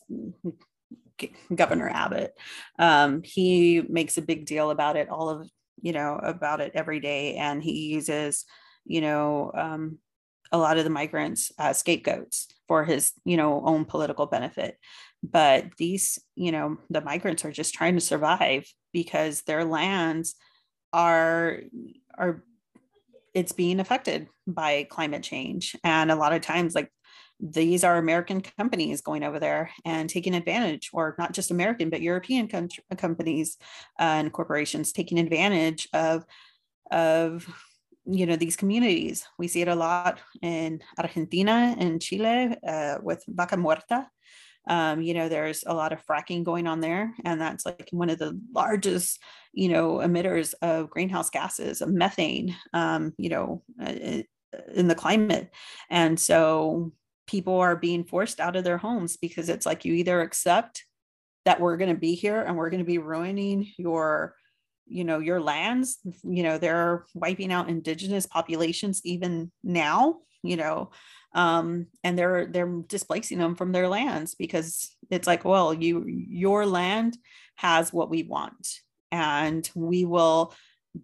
Governor 1.54 1.88
Abbott. 1.88 2.34
Um, 2.78 3.22
he 3.22 3.82
makes 3.88 4.18
a 4.18 4.22
big 4.22 4.46
deal 4.46 4.70
about 4.70 4.96
it 4.96 5.08
all 5.08 5.30
of 5.30 5.48
you 5.80 5.92
know 5.92 6.18
about 6.22 6.60
it 6.60 6.72
every 6.74 7.00
day 7.00 7.34
and 7.36 7.62
he 7.62 7.88
uses 7.92 8.44
you 8.84 9.00
know 9.00 9.50
um, 9.54 9.98
a 10.52 10.58
lot 10.58 10.78
of 10.78 10.84
the 10.84 10.90
migrants 10.90 11.50
as 11.58 11.78
scapegoats 11.78 12.46
for 12.68 12.84
his 12.84 13.12
you 13.24 13.36
know 13.36 13.62
own 13.64 13.84
political 13.84 14.26
benefit. 14.26 14.78
But 15.22 15.76
these 15.78 16.18
you 16.36 16.52
know 16.52 16.78
the 16.90 17.00
migrants 17.00 17.44
are 17.44 17.52
just 17.52 17.74
trying 17.74 17.94
to 17.94 18.00
survive 18.00 18.66
because 18.92 19.42
their 19.42 19.64
lands 19.64 20.36
are 20.92 21.58
are 22.16 22.44
it's 23.34 23.52
being 23.52 23.80
affected 23.80 24.28
by 24.46 24.86
climate 24.88 25.24
change. 25.24 25.74
And 25.82 26.12
a 26.12 26.16
lot 26.16 26.32
of 26.32 26.40
times 26.42 26.74
like 26.74 26.88
these 27.40 27.84
are 27.84 27.96
American 27.96 28.40
companies 28.40 29.00
going 29.00 29.22
over 29.24 29.38
there 29.38 29.70
and 29.84 30.08
taking 30.08 30.34
advantage, 30.34 30.90
or 30.92 31.14
not 31.18 31.32
just 31.32 31.50
American, 31.50 31.90
but 31.90 32.00
European 32.00 32.48
country, 32.48 32.84
companies 32.96 33.56
uh, 34.00 34.18
and 34.18 34.32
corporations 34.32 34.92
taking 34.92 35.18
advantage 35.18 35.88
of 35.92 36.24
of 36.90 37.46
you 38.06 38.26
know 38.26 38.36
these 38.36 38.56
communities. 38.56 39.26
We 39.38 39.48
see 39.48 39.62
it 39.62 39.68
a 39.68 39.74
lot 39.74 40.20
in 40.42 40.80
Argentina 40.98 41.74
and 41.78 42.00
Chile 42.00 42.56
uh, 42.66 42.98
with 43.02 43.24
Vaca 43.28 43.56
Muerta. 43.56 44.06
Um, 44.66 45.02
you 45.02 45.12
know, 45.12 45.28
there's 45.28 45.64
a 45.66 45.74
lot 45.74 45.92
of 45.92 46.04
fracking 46.06 46.42
going 46.42 46.66
on 46.66 46.80
there, 46.80 47.14
and 47.24 47.40
that's 47.40 47.66
like 47.66 47.88
one 47.90 48.08
of 48.08 48.18
the 48.18 48.40
largest, 48.54 49.20
you 49.52 49.68
know, 49.68 49.96
emitters 49.96 50.54
of 50.62 50.88
greenhouse 50.88 51.28
gases, 51.28 51.82
of 51.82 51.90
methane, 51.90 52.56
um, 52.72 53.12
you 53.18 53.28
know, 53.28 53.62
uh, 53.84 54.22
in 54.74 54.88
the 54.88 54.94
climate. 54.94 55.50
And 55.90 56.18
so 56.18 56.92
people 57.26 57.58
are 57.58 57.76
being 57.76 58.04
forced 58.04 58.40
out 58.40 58.56
of 58.56 58.64
their 58.64 58.78
homes 58.78 59.16
because 59.16 59.48
it's 59.48 59.66
like 59.66 59.84
you 59.84 59.94
either 59.94 60.20
accept 60.20 60.84
that 61.44 61.60
we're 61.60 61.76
going 61.76 61.92
to 61.92 62.00
be 62.00 62.14
here 62.14 62.42
and 62.42 62.56
we're 62.56 62.70
going 62.70 62.82
to 62.82 62.86
be 62.86 62.98
ruining 62.98 63.70
your 63.78 64.34
you 64.86 65.04
know 65.04 65.18
your 65.18 65.40
lands. 65.40 65.98
You 66.22 66.42
know 66.42 66.58
they're 66.58 67.06
wiping 67.14 67.52
out 67.52 67.68
indigenous 67.68 68.26
populations 68.26 69.00
even 69.04 69.50
now 69.62 70.18
you 70.44 70.56
know 70.56 70.90
um 71.34 71.86
and 72.04 72.16
they're 72.16 72.46
they're 72.46 72.82
displacing 72.86 73.38
them 73.38 73.56
from 73.56 73.72
their 73.72 73.88
lands 73.88 74.36
because 74.36 74.94
it's 75.10 75.26
like 75.26 75.44
well 75.44 75.74
you 75.74 76.04
your 76.06 76.66
land 76.66 77.16
has 77.56 77.92
what 77.92 78.10
we 78.10 78.22
want 78.22 78.80
and 79.10 79.68
we 79.74 80.04
will 80.04 80.54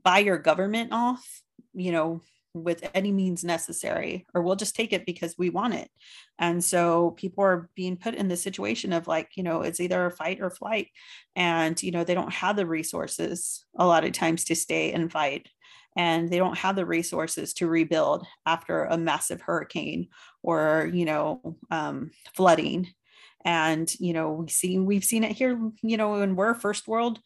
buy 0.04 0.18
your 0.18 0.38
government 0.38 0.92
off 0.92 1.42
you 1.74 1.90
know 1.90 2.20
with 2.54 2.88
any 2.94 3.12
means 3.12 3.44
necessary 3.44 4.26
or 4.34 4.42
we'll 4.42 4.56
just 4.56 4.74
take 4.74 4.92
it 4.92 5.06
because 5.06 5.36
we 5.38 5.50
want 5.50 5.74
it. 5.74 5.90
And 6.38 6.62
so 6.62 7.12
people 7.12 7.44
are 7.44 7.68
being 7.74 7.96
put 7.96 8.14
in 8.14 8.28
the 8.28 8.36
situation 8.36 8.92
of 8.92 9.06
like 9.06 9.30
you 9.36 9.42
know 9.42 9.62
it's 9.62 9.80
either 9.80 10.06
a 10.06 10.10
fight 10.10 10.40
or 10.40 10.50
flight. 10.50 10.88
And 11.36 11.80
you 11.82 11.90
know 11.90 12.04
they 12.04 12.14
don't 12.14 12.32
have 12.32 12.56
the 12.56 12.66
resources 12.66 13.64
a 13.78 13.86
lot 13.86 14.04
of 14.04 14.12
times 14.12 14.44
to 14.44 14.56
stay 14.56 14.92
and 14.92 15.10
fight. 15.10 15.48
And 15.96 16.30
they 16.30 16.38
don't 16.38 16.58
have 16.58 16.76
the 16.76 16.86
resources 16.86 17.52
to 17.54 17.66
rebuild 17.66 18.26
after 18.46 18.84
a 18.84 18.96
massive 18.96 19.40
hurricane 19.40 20.08
or 20.42 20.90
you 20.92 21.04
know 21.04 21.56
um, 21.70 22.10
flooding. 22.34 22.88
And 23.44 23.90
you 23.98 24.12
know 24.12 24.32
we 24.32 24.48
see 24.48 24.78
we've 24.78 25.04
seen 25.04 25.24
it 25.24 25.32
here 25.32 25.58
you 25.82 25.96
know 25.96 26.10
when 26.10 26.36
we're 26.36 26.54
first 26.54 26.88
world 26.88 27.20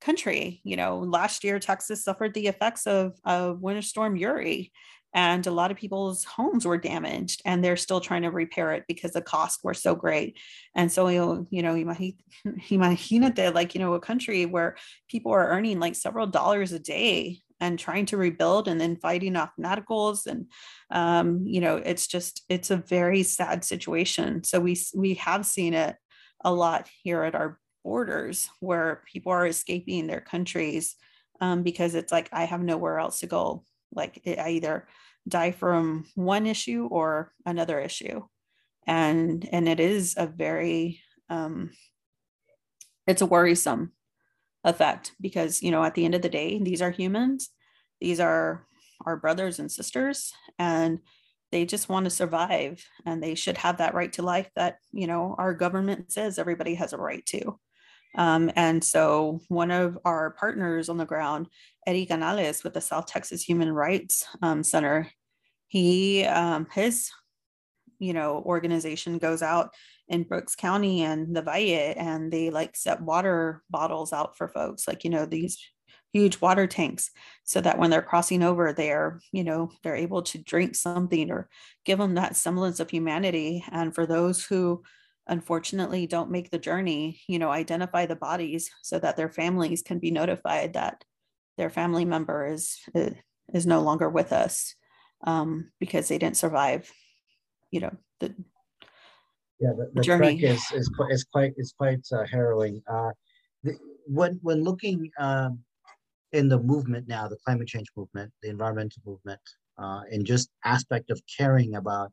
country. 0.00 0.60
You 0.64 0.76
know, 0.76 0.98
last 0.98 1.44
year 1.44 1.58
Texas 1.58 2.04
suffered 2.04 2.34
the 2.34 2.46
effects 2.46 2.86
of, 2.86 3.18
of 3.24 3.60
Winter 3.60 3.82
Storm 3.82 4.16
Uri, 4.16 4.72
and 5.14 5.46
a 5.46 5.50
lot 5.50 5.70
of 5.70 5.76
people's 5.76 6.24
homes 6.24 6.66
were 6.66 6.76
damaged, 6.76 7.42
and 7.44 7.64
they're 7.64 7.76
still 7.76 8.00
trying 8.00 8.22
to 8.22 8.30
repair 8.30 8.72
it 8.72 8.84
because 8.86 9.12
the 9.12 9.22
costs 9.22 9.62
were 9.64 9.74
so 9.74 9.94
great. 9.94 10.38
And 10.74 10.92
so, 10.92 11.08
you 11.08 11.62
know, 11.62 11.74
imagínate 12.46 13.54
like 13.54 13.74
you 13.74 13.80
know 13.80 13.94
a 13.94 14.00
country 14.00 14.46
where 14.46 14.76
people 15.08 15.32
are 15.32 15.48
earning 15.48 15.80
like 15.80 15.94
several 15.94 16.26
dollars 16.26 16.72
a 16.72 16.78
day 16.78 17.40
and 17.60 17.78
trying 17.78 18.06
to 18.06 18.16
rebuild 18.16 18.68
and 18.68 18.80
then 18.80 18.96
fighting 18.96 19.36
off 19.36 19.50
naticals 19.58 20.26
and 20.26 20.46
um, 20.90 21.46
you 21.46 21.60
know 21.60 21.76
it's 21.76 22.06
just 22.06 22.42
it's 22.48 22.70
a 22.70 22.76
very 22.76 23.22
sad 23.22 23.64
situation 23.64 24.44
so 24.44 24.60
we 24.60 24.76
we 24.94 25.14
have 25.14 25.44
seen 25.44 25.74
it 25.74 25.96
a 26.44 26.52
lot 26.52 26.88
here 27.02 27.22
at 27.22 27.34
our 27.34 27.58
borders 27.88 28.50
where 28.60 29.02
people 29.10 29.32
are 29.32 29.46
escaping 29.46 30.06
their 30.06 30.20
countries 30.20 30.94
um, 31.40 31.62
because 31.62 31.94
it's 31.94 32.12
like 32.12 32.28
i 32.32 32.44
have 32.44 32.60
nowhere 32.60 32.98
else 32.98 33.20
to 33.20 33.26
go. 33.26 33.64
Like 33.90 34.20
it, 34.24 34.38
i 34.38 34.50
either 34.50 34.86
die 35.26 35.52
from 35.52 36.04
one 36.14 36.46
issue 36.46 36.86
or 36.90 37.32
another 37.46 37.80
issue. 37.80 38.18
And 38.86 39.48
and 39.50 39.68
it 39.68 39.80
is 39.80 40.14
a 40.18 40.26
very 40.26 41.00
um, 41.30 41.70
it's 43.06 43.22
a 43.22 43.26
worrisome 43.34 43.92
effect 44.64 45.12
because 45.18 45.62
you 45.62 45.70
know 45.70 45.82
at 45.82 45.94
the 45.94 46.04
end 46.04 46.14
of 46.14 46.22
the 46.22 46.36
day 46.40 46.58
these 46.62 46.82
are 46.82 46.90
humans. 46.90 47.48
These 48.00 48.20
are 48.20 48.66
our 49.06 49.16
brothers 49.16 49.58
and 49.58 49.72
sisters 49.72 50.32
and 50.58 50.98
they 51.50 51.64
just 51.64 51.88
want 51.88 52.04
to 52.04 52.10
survive 52.10 52.84
and 53.06 53.22
they 53.22 53.34
should 53.34 53.56
have 53.56 53.78
that 53.78 53.94
right 53.94 54.12
to 54.12 54.22
life 54.22 54.50
that 54.56 54.78
you 54.92 55.06
know 55.06 55.34
our 55.38 55.54
government 55.54 56.12
says 56.12 56.38
everybody 56.38 56.74
has 56.74 56.92
a 56.92 56.98
right 56.98 57.24
to 57.26 57.58
um, 58.16 58.50
and 58.56 58.82
so 58.82 59.40
one 59.48 59.70
of 59.70 59.98
our 60.04 60.30
partners 60.30 60.88
on 60.88 60.96
the 60.96 61.04
ground 61.04 61.48
eddie 61.86 62.06
canales 62.06 62.64
with 62.64 62.74
the 62.74 62.80
south 62.80 63.06
texas 63.06 63.42
human 63.42 63.72
rights 63.72 64.24
um, 64.42 64.62
center 64.62 65.10
he 65.68 66.24
um, 66.24 66.66
his 66.72 67.10
you 67.98 68.12
know 68.12 68.42
organization 68.46 69.18
goes 69.18 69.42
out 69.42 69.74
in 70.08 70.22
Brooks 70.22 70.56
County 70.56 71.02
and 71.02 71.36
the 71.36 71.42
Valle 71.42 71.94
and 71.96 72.32
they 72.32 72.50
like 72.50 72.76
set 72.76 73.02
water 73.02 73.62
bottles 73.68 74.12
out 74.12 74.36
for 74.36 74.48
folks 74.48 74.88
like 74.88 75.04
you 75.04 75.10
know 75.10 75.26
these 75.26 75.58
huge 76.12 76.40
water 76.40 76.66
tanks 76.66 77.10
so 77.44 77.60
that 77.60 77.78
when 77.78 77.90
they're 77.90 78.00
crossing 78.00 78.42
over 78.42 78.72
they're 78.72 79.20
you 79.32 79.44
know 79.44 79.70
they're 79.82 79.94
able 79.94 80.22
to 80.22 80.38
drink 80.38 80.74
something 80.74 81.30
or 81.30 81.48
give 81.84 81.98
them 81.98 82.14
that 82.14 82.36
semblance 82.36 82.80
of 82.80 82.90
humanity. 82.90 83.64
And 83.70 83.94
for 83.94 84.06
those 84.06 84.44
who 84.44 84.82
unfortunately 85.28 86.06
don't 86.06 86.30
make 86.30 86.50
the 86.50 86.58
journey 86.58 87.20
you 87.28 87.38
know 87.38 87.50
identify 87.50 88.06
the 88.06 88.16
bodies 88.16 88.70
so 88.82 88.98
that 88.98 89.16
their 89.16 89.28
families 89.28 89.82
can 89.82 89.98
be 89.98 90.10
notified 90.10 90.72
that 90.74 91.04
their 91.56 91.70
family 91.70 92.04
member 92.04 92.46
is 92.46 92.78
is 93.52 93.66
no 93.66 93.80
longer 93.80 94.08
with 94.08 94.32
us 94.32 94.74
um, 95.24 95.70
because 95.80 96.08
they 96.08 96.18
didn't 96.18 96.36
survive 96.36 96.90
you 97.70 97.80
know 97.80 97.94
the 98.20 98.34
yeah 99.60 99.72
the, 99.76 99.90
the 99.94 100.02
journey. 100.02 100.42
is, 100.42 100.62
is 100.72 100.88
quite 100.88 101.12
is 101.12 101.24
quite 101.24 101.52
is 101.56 101.74
quite 101.76 102.06
uh, 102.12 102.24
harrowing. 102.30 102.82
Uh, 102.86 103.10
the, 103.62 103.74
when 104.06 104.38
when 104.42 104.62
looking 104.62 105.10
um, 105.18 105.58
in 106.32 106.48
the 106.48 106.58
movement 106.58 107.08
now 107.08 107.28
the 107.28 107.36
climate 107.44 107.68
change 107.68 107.88
movement 107.96 108.32
the 108.42 108.48
environmental 108.48 109.02
movement 109.04 109.40
uh, 109.78 110.02
and 110.10 110.24
just 110.24 110.50
aspect 110.64 111.10
of 111.10 111.20
caring 111.38 111.74
about 111.74 112.12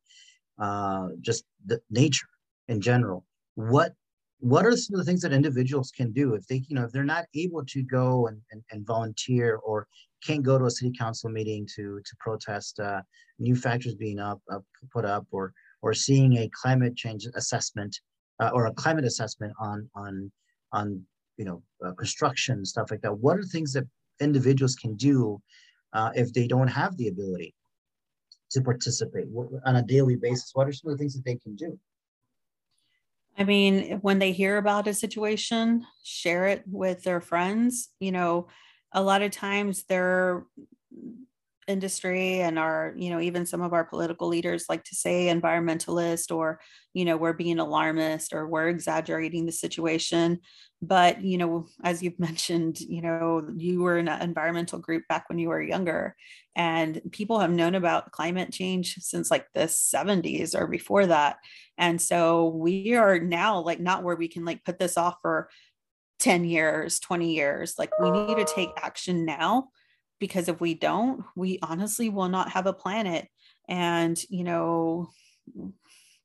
uh, 0.60 1.10
just 1.22 1.44
the 1.66 1.80
nature 1.90 2.28
in 2.68 2.82
general 2.82 3.26
what 3.56 3.94
what 4.40 4.66
are 4.66 4.76
some 4.76 4.96
of 4.96 5.00
the 5.00 5.06
things 5.06 5.22
that 5.22 5.34
individuals 5.34 5.92
can 5.96 6.12
do 6.12 6.34
if 6.34 6.46
they 6.48 6.62
you 6.68 6.76
know 6.76 6.84
if 6.84 6.92
they're 6.92 7.04
not 7.04 7.26
able 7.36 7.64
to 7.66 7.82
go 7.82 8.28
and, 8.28 8.40
and, 8.52 8.62
and 8.72 8.86
volunteer 8.86 9.56
or 9.58 9.88
can't 10.24 10.44
go 10.44 10.58
to 10.58 10.66
a 10.66 10.72
city 10.72 10.92
council 10.98 11.30
meeting 11.30 11.68
to 11.76 12.00
to 12.06 12.16
protest 12.20 12.80
uh, 12.80 13.02
new 13.40 13.56
factors 13.56 13.96
being 13.96 14.20
up, 14.20 14.42
put 14.92 15.06
up 15.06 15.26
or 15.32 15.54
or 15.82 15.94
seeing 15.94 16.38
a 16.38 16.50
climate 16.54 16.96
change 16.96 17.28
assessment 17.36 17.96
uh, 18.40 18.50
or 18.54 18.66
a 18.66 18.74
climate 18.74 19.06
assessment 19.06 19.54
on 19.60 19.90
on 19.96 20.32
on 20.74 21.02
you 21.38 21.46
know 21.46 21.62
uh, 21.86 21.94
construction 21.94 22.66
stuff 22.66 22.92
like 22.92 23.02
that 23.02 23.18
what 23.18 23.38
are 23.38 23.44
things 23.44 23.72
that 23.74 23.86
individuals 24.20 24.76
can 24.76 24.96
do 24.96 25.42
uh, 25.94 26.12
if 26.14 26.34
they 26.34 26.48
don't 26.48 26.68
have 26.68 26.96
the 26.98 27.08
ability 27.08 27.54
to 28.52 28.62
participate? 28.62 29.26
On 29.66 29.78
a 29.78 29.82
daily 29.82 30.18
basis 30.18 30.52
what 30.54 30.68
are 30.68 30.74
some 30.74 30.92
of 30.92 30.98
the 30.98 31.02
things 31.02 31.14
that 31.14 31.26
they 31.26 31.36
can 31.36 31.56
do 31.56 31.80
I 33.38 33.44
mean, 33.44 34.00
when 34.02 34.20
they 34.20 34.32
hear 34.32 34.58
about 34.58 34.88
a 34.88 34.94
situation, 34.94 35.86
share 36.04 36.48
it 36.48 36.64
with 36.66 37.04
their 37.04 37.22
friends. 37.22 37.90
You 38.00 38.12
know, 38.12 38.48
a 38.94 39.04
lot 39.04 39.22
of 39.22 39.32
times 39.32 39.84
their 39.84 40.46
industry 41.68 42.42
and 42.42 42.60
our, 42.60 42.94
you 42.98 43.10
know, 43.10 43.20
even 43.20 43.46
some 43.46 43.62
of 43.62 43.74
our 43.74 43.84
political 43.84 44.28
leaders 44.28 44.66
like 44.70 44.84
to 44.84 44.96
say 44.96 45.26
environmentalist 45.26 46.36
or, 46.36 46.60
you 46.94 47.06
know, 47.06 47.18
we're 47.18 47.34
being 47.34 47.60
alarmist 47.60 48.34
or 48.34 48.48
we're 48.48 48.70
exaggerating 48.70 49.46
the 49.46 49.52
situation. 49.52 50.40
But, 50.82 51.24
you 51.24 51.38
know, 51.38 51.68
as 51.84 52.04
you've 52.04 52.20
mentioned, 52.20 52.80
you 52.80 53.02
know, 53.02 53.48
you 53.56 53.82
were 53.82 53.98
in 53.98 54.08
an 54.08 54.22
environmental 54.22 54.80
group 54.80 55.04
back 55.08 55.28
when 55.30 55.40
you 55.40 55.50
were 55.50 55.62
younger, 55.62 56.16
and 56.56 57.02
people 57.12 57.40
have 57.40 57.52
known 57.52 57.76
about 57.76 58.12
climate 58.12 58.52
change 58.52 58.96
since 59.00 59.30
like 59.32 59.48
the 59.54 59.62
70s 59.62 60.56
or 60.56 60.68
before 60.68 61.08
that. 61.08 61.38
And 61.78 62.02
so 62.02 62.48
we 62.48 62.96
are 62.96 63.20
now 63.20 63.60
like 63.60 63.80
not 63.80 64.04
where 64.04 64.16
we 64.16 64.28
can 64.28 64.46
like 64.46 64.64
put 64.64 64.80
this 64.80 64.98
off 64.98 65.16
for 65.22 65.50
10 66.20 66.46
years, 66.46 67.00
20 67.00 67.34
years. 67.34 67.76
Like 67.78 67.92
we 68.00 68.10
need 68.12 68.38
to 68.38 68.46
take 68.46 68.70
action 68.78 69.26
now 69.26 69.70
because 70.20 70.48
if 70.48 70.60
we 70.62 70.74
don't, 70.74 71.24
we 71.36 71.60
honestly 71.62 72.10
will 72.10 72.30
not 72.30 72.52
have 72.52 72.68
a 72.68 72.74
planet. 72.74 73.28
And, 73.68 74.20
you 74.30 74.44
know, 74.44 75.10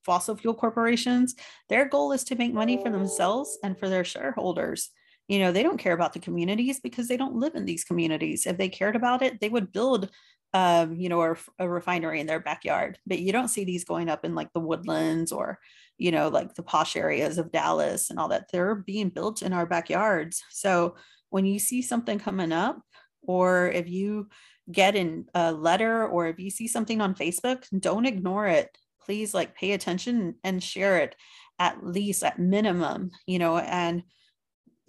fossil 0.04 0.36
fuel 0.36 0.54
corporations, 0.54 1.34
their 1.68 1.88
goal 1.88 2.12
is 2.12 2.24
to 2.24 2.36
make 2.36 2.52
money 2.52 2.82
for 2.82 2.90
themselves 2.90 3.58
and 3.62 3.78
for 3.78 3.88
their 3.88 4.04
shareholders. 4.04 4.90
You 5.28 5.38
know, 5.38 5.52
they 5.52 5.62
don't 5.62 5.78
care 5.78 5.92
about 5.92 6.12
the 6.12 6.18
communities 6.18 6.80
because 6.80 7.06
they 7.06 7.16
don't 7.16 7.36
live 7.36 7.54
in 7.54 7.64
these 7.64 7.84
communities. 7.84 8.46
If 8.46 8.58
they 8.58 8.68
cared 8.68 8.96
about 8.96 9.22
it, 9.22 9.40
they 9.40 9.48
would 9.48 9.72
build 9.72 10.10
um, 10.52 10.94
you 10.94 11.08
know, 11.08 11.22
a, 11.22 11.36
a 11.58 11.68
refinery 11.68 12.20
in 12.20 12.26
their 12.26 12.40
backyard. 12.40 12.98
But 13.06 13.20
you 13.20 13.32
don't 13.32 13.48
see 13.48 13.64
these 13.64 13.84
going 13.84 14.08
up 14.08 14.24
in 14.24 14.34
like 14.34 14.52
the 14.52 14.60
woodlands 14.60 15.32
or, 15.32 15.58
you 15.96 16.10
know, 16.10 16.28
like 16.28 16.54
the 16.54 16.62
posh 16.62 16.96
areas 16.96 17.38
of 17.38 17.52
Dallas 17.52 18.10
and 18.10 18.18
all 18.18 18.28
that. 18.28 18.50
They're 18.50 18.74
being 18.74 19.10
built 19.10 19.42
in 19.42 19.52
our 19.52 19.66
backyards. 19.66 20.42
So 20.50 20.96
when 21.30 21.46
you 21.46 21.58
see 21.58 21.82
something 21.82 22.18
coming 22.18 22.52
up, 22.52 22.80
or 23.22 23.68
if 23.70 23.88
you 23.88 24.28
get 24.70 24.96
in 24.96 25.26
a 25.34 25.52
letter 25.52 26.06
or 26.06 26.28
if 26.28 26.38
you 26.38 26.50
see 26.50 26.68
something 26.68 27.00
on 27.00 27.14
Facebook, 27.14 27.64
don't 27.78 28.06
ignore 28.06 28.46
it. 28.46 28.76
Please 29.02 29.34
like 29.34 29.54
pay 29.54 29.72
attention 29.72 30.36
and 30.44 30.62
share 30.62 30.98
it 30.98 31.16
at 31.58 31.84
least 31.84 32.24
at 32.24 32.38
minimum, 32.38 33.10
you 33.26 33.38
know, 33.38 33.58
and 33.58 34.02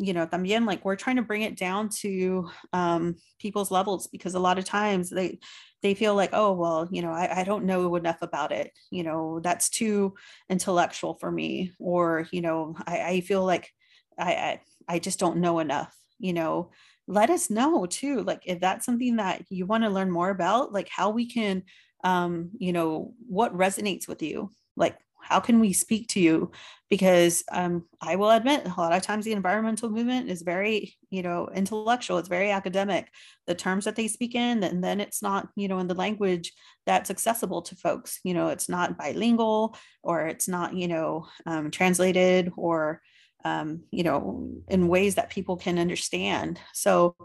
you 0.02 0.13
know, 0.13 0.26
también 0.26 0.65
like 0.65 0.84
we're 0.84 0.96
trying 0.96 1.17
to 1.17 1.22
bring 1.22 1.44
it 1.44 1.56
down 1.56 1.88
to 1.88 2.50
um, 2.74 3.15
people's 3.39 3.70
levels 3.70 4.08
because 4.08 4.34
a 4.34 4.39
lot 4.39 4.58
of 4.58 4.65
times 4.65 5.10
they 5.10 5.39
they 5.84 5.94
feel 5.94 6.15
like, 6.15 6.32
oh 6.34 6.54
well, 6.54 6.88
you 6.91 7.02
know, 7.02 7.12
I, 7.12 7.41
I 7.41 7.44
don't 7.44 7.65
know 7.65 7.96
enough 7.96 8.22
about 8.22 8.52
it. 8.52 8.72
You 8.89 9.04
know, 9.04 9.39
that's 9.41 9.70
too 9.70 10.15
intellectual 10.50 11.15
for 11.15 11.32
me, 11.32 11.74
or 11.80 12.28
you 12.32 12.41
know, 12.41 12.76
I, 12.88 13.02
I 13.02 13.22
feel 13.22 13.46
like 13.46 13.70
I, 14.17 14.34
I 14.34 14.62
I 14.88 15.00
just 15.00 15.20
don't 15.20 15.38
know 15.38 15.60
enough. 15.60 15.96
You 16.20 16.34
know, 16.34 16.72
let 17.08 17.30
us 17.30 17.50
know 17.50 17.86
too 17.86 18.22
like 18.24 18.42
if 18.46 18.60
that's 18.60 18.86
something 18.86 19.18
that 19.18 19.44
you 19.50 19.66
want 19.66 19.84
to 19.84 19.90
learn 19.90 20.12
more 20.12 20.30
about 20.30 20.72
like 20.72 20.90
how 20.90 21.10
we 21.10 21.26
can 21.30 21.64
um 22.04 22.50
you 22.58 22.72
know 22.74 23.14
what 23.28 23.56
resonates 23.56 24.08
with 24.08 24.22
you 24.22 24.50
like 24.76 24.98
how 25.22 25.40
can 25.40 25.60
we 25.60 25.72
speak 25.72 26.08
to 26.10 26.20
you? 26.20 26.52
Because 26.90 27.44
um, 27.52 27.86
i 28.02 28.16
will 28.16 28.32
admit 28.32 28.66
a 28.66 28.82
lot 28.82 28.92
of 28.92 29.02
times 29.02 29.24
the 29.24 29.32
environmental 29.32 29.90
movement 29.90 30.30
is 30.30 30.42
very 30.42 30.98
you 31.10 31.22
know 31.22 31.48
intellectual 31.54 32.18
it's 32.18 32.28
very 32.28 32.52
academic. 32.52 33.10
The 33.48 33.56
terms 33.56 33.86
that 33.86 33.96
they 33.96 34.08
speak 34.08 34.36
in 34.36 34.64
and 34.64 34.84
then 34.84 35.00
it's 35.00 35.22
not 35.22 35.50
you 35.56 35.68
know 35.68 35.80
in 35.80 35.88
the 35.88 35.94
language 35.94 36.52
that's 36.86 37.10
accessible 37.10 37.62
to 37.64 37.76
folks. 37.76 38.20
You 38.24 38.34
know 38.34 38.50
it's 38.50 38.68
not 38.68 38.98
bilingual 38.98 39.78
or 40.04 40.28
it's 40.28 40.48
not 40.48 40.76
you 40.76 40.88
know 40.88 41.28
um, 41.46 41.72
translated 41.72 42.52
or 42.58 43.02
um, 43.43 43.84
you 43.91 44.04
know, 44.04 44.49
in 44.67 44.88
ways 44.88 45.15
that 45.15 45.30
people 45.30 45.58
can 45.58 45.80
understand. 45.80 46.60
So 46.73 47.15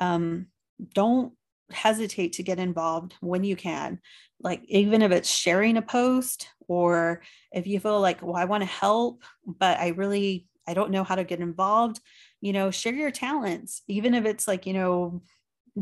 um, 0.00 0.46
don't 0.94 1.32
hesitate 1.70 2.34
to 2.34 2.42
get 2.42 2.58
involved 2.58 3.14
when 3.20 3.44
you 3.44 3.56
can. 3.56 4.00
Like, 4.40 4.62
even 4.66 5.02
if 5.02 5.12
it's 5.12 5.30
sharing 5.30 5.76
a 5.76 5.82
post 5.82 6.48
or 6.68 7.22
if 7.52 7.66
you 7.66 7.80
feel 7.80 8.00
like, 8.00 8.22
well, 8.22 8.36
I 8.36 8.44
want 8.44 8.62
to 8.62 8.68
help, 8.68 9.22
but 9.46 9.78
I 9.78 9.88
really, 9.88 10.46
I 10.66 10.74
don't 10.74 10.90
know 10.90 11.04
how 11.04 11.14
to 11.14 11.24
get 11.24 11.40
involved, 11.40 12.00
you 12.40 12.52
know, 12.52 12.70
share 12.70 12.94
your 12.94 13.10
talents, 13.10 13.82
even 13.88 14.14
if 14.14 14.24
it's 14.24 14.48
like, 14.48 14.66
you 14.66 14.72
know, 14.72 15.22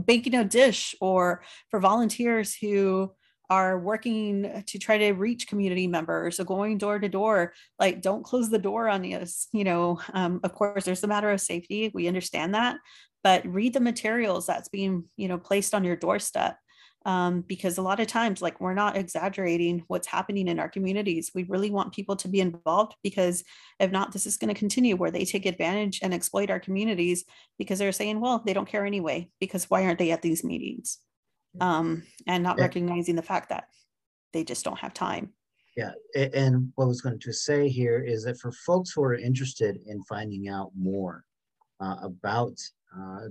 baking 0.04 0.34
a 0.34 0.44
dish 0.44 0.94
or 1.00 1.42
for 1.68 1.80
volunteers 1.80 2.54
who 2.54 3.12
are 3.50 3.78
working 3.78 4.62
to 4.66 4.78
try 4.78 4.96
to 4.96 5.12
reach 5.12 5.48
community 5.48 5.86
members. 5.86 6.40
Or 6.40 6.44
going 6.44 6.78
door 6.78 6.98
to 6.98 7.08
door 7.08 7.52
like 7.78 8.00
don't 8.00 8.24
close 8.24 8.48
the 8.48 8.58
door 8.58 8.88
on 8.88 9.04
us 9.04 9.48
you 9.52 9.64
know 9.64 10.00
um, 10.14 10.40
of 10.44 10.54
course 10.54 10.84
there's 10.84 11.04
a 11.04 11.08
matter 11.08 11.30
of 11.30 11.40
safety. 11.40 11.90
We 11.92 12.08
understand 12.08 12.54
that 12.54 12.78
but 13.22 13.46
read 13.46 13.74
the 13.74 13.80
materials 13.80 14.46
that's 14.46 14.68
being 14.68 15.04
you 15.16 15.28
know 15.28 15.38
placed 15.38 15.74
on 15.74 15.84
your 15.84 15.96
doorstep. 15.96 16.56
Um, 17.06 17.40
because 17.40 17.78
a 17.78 17.82
lot 17.82 17.98
of 17.98 18.08
times 18.08 18.42
like 18.42 18.60
we're 18.60 18.74
not 18.74 18.94
exaggerating 18.94 19.84
what's 19.86 20.06
happening 20.06 20.48
in 20.48 20.58
our 20.58 20.68
communities. 20.68 21.30
We 21.34 21.44
really 21.44 21.70
want 21.70 21.94
people 21.94 22.14
to 22.16 22.28
be 22.28 22.40
involved 22.40 22.94
because 23.02 23.42
if 23.78 23.90
not 23.90 24.12
this 24.12 24.26
is 24.26 24.36
going 24.36 24.52
to 24.52 24.58
continue 24.58 24.96
where 24.96 25.10
they 25.10 25.24
take 25.24 25.46
advantage 25.46 26.00
and 26.02 26.12
exploit 26.12 26.50
our 26.50 26.60
communities 26.60 27.24
because 27.58 27.78
they're 27.78 27.90
saying 27.92 28.20
well 28.20 28.42
they 28.44 28.52
don't 28.52 28.68
care 28.68 28.84
anyway 28.84 29.30
because 29.40 29.70
why 29.70 29.84
aren't 29.84 29.98
they 29.98 30.10
at 30.10 30.20
these 30.20 30.44
meetings 30.44 30.98
um, 31.60 32.02
and 32.26 32.42
not 32.42 32.56
yeah. 32.58 32.64
recognizing 32.64 33.16
the 33.16 33.22
fact 33.22 33.48
that 33.48 33.64
they 34.32 34.44
just 34.44 34.64
don't 34.64 34.78
have 34.78 34.94
time 34.94 35.32
yeah 35.76 35.92
and 36.34 36.72
what 36.74 36.84
i 36.84 36.88
was 36.88 37.00
going 37.00 37.18
to 37.18 37.32
say 37.32 37.68
here 37.68 37.98
is 38.00 38.24
that 38.24 38.38
for 38.38 38.52
folks 38.52 38.92
who 38.92 39.02
are 39.02 39.14
interested 39.14 39.78
in 39.86 40.02
finding 40.04 40.48
out 40.48 40.70
more 40.76 41.24
uh, 41.80 41.96
about 42.02 42.52
uh, 42.96 43.28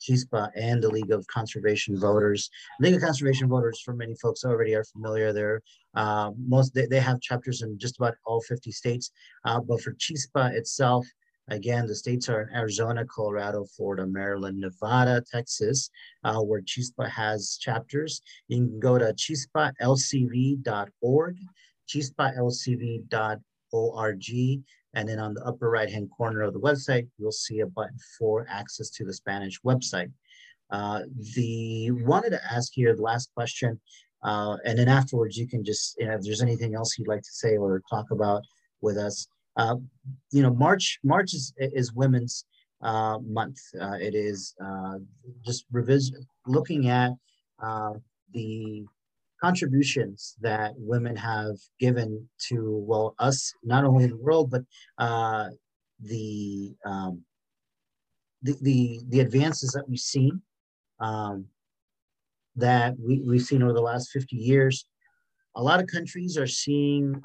CHISPA 0.00 0.50
and 0.54 0.82
the 0.82 0.88
League 0.88 1.10
of 1.10 1.26
Conservation 1.26 1.98
Voters. 1.98 2.50
League 2.80 2.94
of 2.94 3.00
Conservation 3.00 3.48
Voters, 3.48 3.80
for 3.80 3.94
many 3.94 4.14
folks 4.14 4.44
already 4.44 4.74
are 4.74 4.84
familiar, 4.84 5.32
they're 5.32 5.62
uh, 5.94 6.30
most 6.38 6.74
they, 6.74 6.86
they 6.86 7.00
have 7.00 7.20
chapters 7.20 7.62
in 7.62 7.78
just 7.78 7.96
about 7.98 8.14
all 8.24 8.40
50 8.42 8.70
states. 8.70 9.10
Uh, 9.44 9.60
but 9.60 9.80
for 9.80 9.92
CHISPA 9.94 10.54
itself, 10.54 11.06
again, 11.48 11.86
the 11.86 11.94
states 11.94 12.28
are 12.28 12.42
in 12.42 12.54
Arizona, 12.54 13.04
Colorado, 13.04 13.64
Florida, 13.64 14.06
Maryland, 14.06 14.60
Nevada, 14.60 15.22
Texas, 15.30 15.90
uh, 16.24 16.40
where 16.40 16.62
CHISPA 16.62 17.08
has 17.08 17.58
chapters. 17.60 18.20
You 18.48 18.58
can 18.58 18.80
go 18.80 18.98
to 18.98 19.14
chispalcv.org, 19.14 21.36
chispalcv.org, 21.88 24.62
and 24.94 25.08
then 25.08 25.18
on 25.18 25.34
the 25.34 25.44
upper 25.44 25.70
right 25.70 25.90
hand 25.90 26.10
corner 26.16 26.42
of 26.42 26.52
the 26.52 26.60
website, 26.60 27.08
you'll 27.18 27.32
see 27.32 27.60
a 27.60 27.66
button 27.66 27.98
for 28.18 28.46
access 28.48 28.90
to 28.90 29.04
the 29.04 29.12
Spanish 29.12 29.60
website. 29.62 30.10
Uh, 30.70 31.02
the 31.34 31.90
wanted 31.90 32.30
to 32.30 32.52
ask 32.52 32.72
here 32.74 32.94
the 32.94 33.02
last 33.02 33.30
question, 33.34 33.80
uh, 34.22 34.56
and 34.64 34.78
then 34.78 34.88
afterwards 34.88 35.36
you 35.36 35.46
can 35.46 35.64
just, 35.64 35.96
you 35.98 36.06
know, 36.06 36.14
if 36.14 36.22
there's 36.22 36.42
anything 36.42 36.74
else 36.74 36.98
you'd 36.98 37.08
like 37.08 37.22
to 37.22 37.32
say 37.32 37.56
or 37.56 37.82
talk 37.88 38.10
about 38.10 38.42
with 38.80 38.96
us. 38.96 39.28
Uh, 39.58 39.76
you 40.30 40.42
know, 40.42 40.54
March 40.54 40.98
March 41.02 41.34
is, 41.34 41.52
is 41.58 41.92
Women's 41.92 42.44
uh, 42.80 43.18
Month. 43.26 43.58
Uh, 43.78 43.96
it 44.00 44.14
is 44.14 44.54
uh, 44.64 44.98
just 45.44 45.66
revision 45.72 46.24
looking 46.46 46.88
at 46.88 47.12
the 48.32 48.86
contributions 49.40 50.36
that 50.40 50.72
women 50.76 51.16
have 51.16 51.56
given 51.78 52.28
to 52.48 52.82
well 52.86 53.14
us 53.18 53.52
not 53.62 53.84
only 53.84 54.04
in 54.04 54.10
the 54.10 54.16
world 54.16 54.50
but 54.50 54.62
uh, 54.98 55.48
the, 56.00 56.74
um, 56.84 57.22
the 58.42 58.56
the 58.62 59.00
the 59.08 59.20
advances 59.20 59.70
that 59.72 59.88
we've 59.88 59.98
seen 59.98 60.40
um, 61.00 61.46
that 62.56 62.94
we, 62.98 63.22
we've 63.26 63.42
seen 63.42 63.62
over 63.62 63.72
the 63.72 63.80
last 63.80 64.10
50 64.10 64.36
years 64.36 64.86
a 65.56 65.62
lot 65.62 65.80
of 65.80 65.86
countries 65.86 66.36
are 66.36 66.46
seeing 66.46 67.20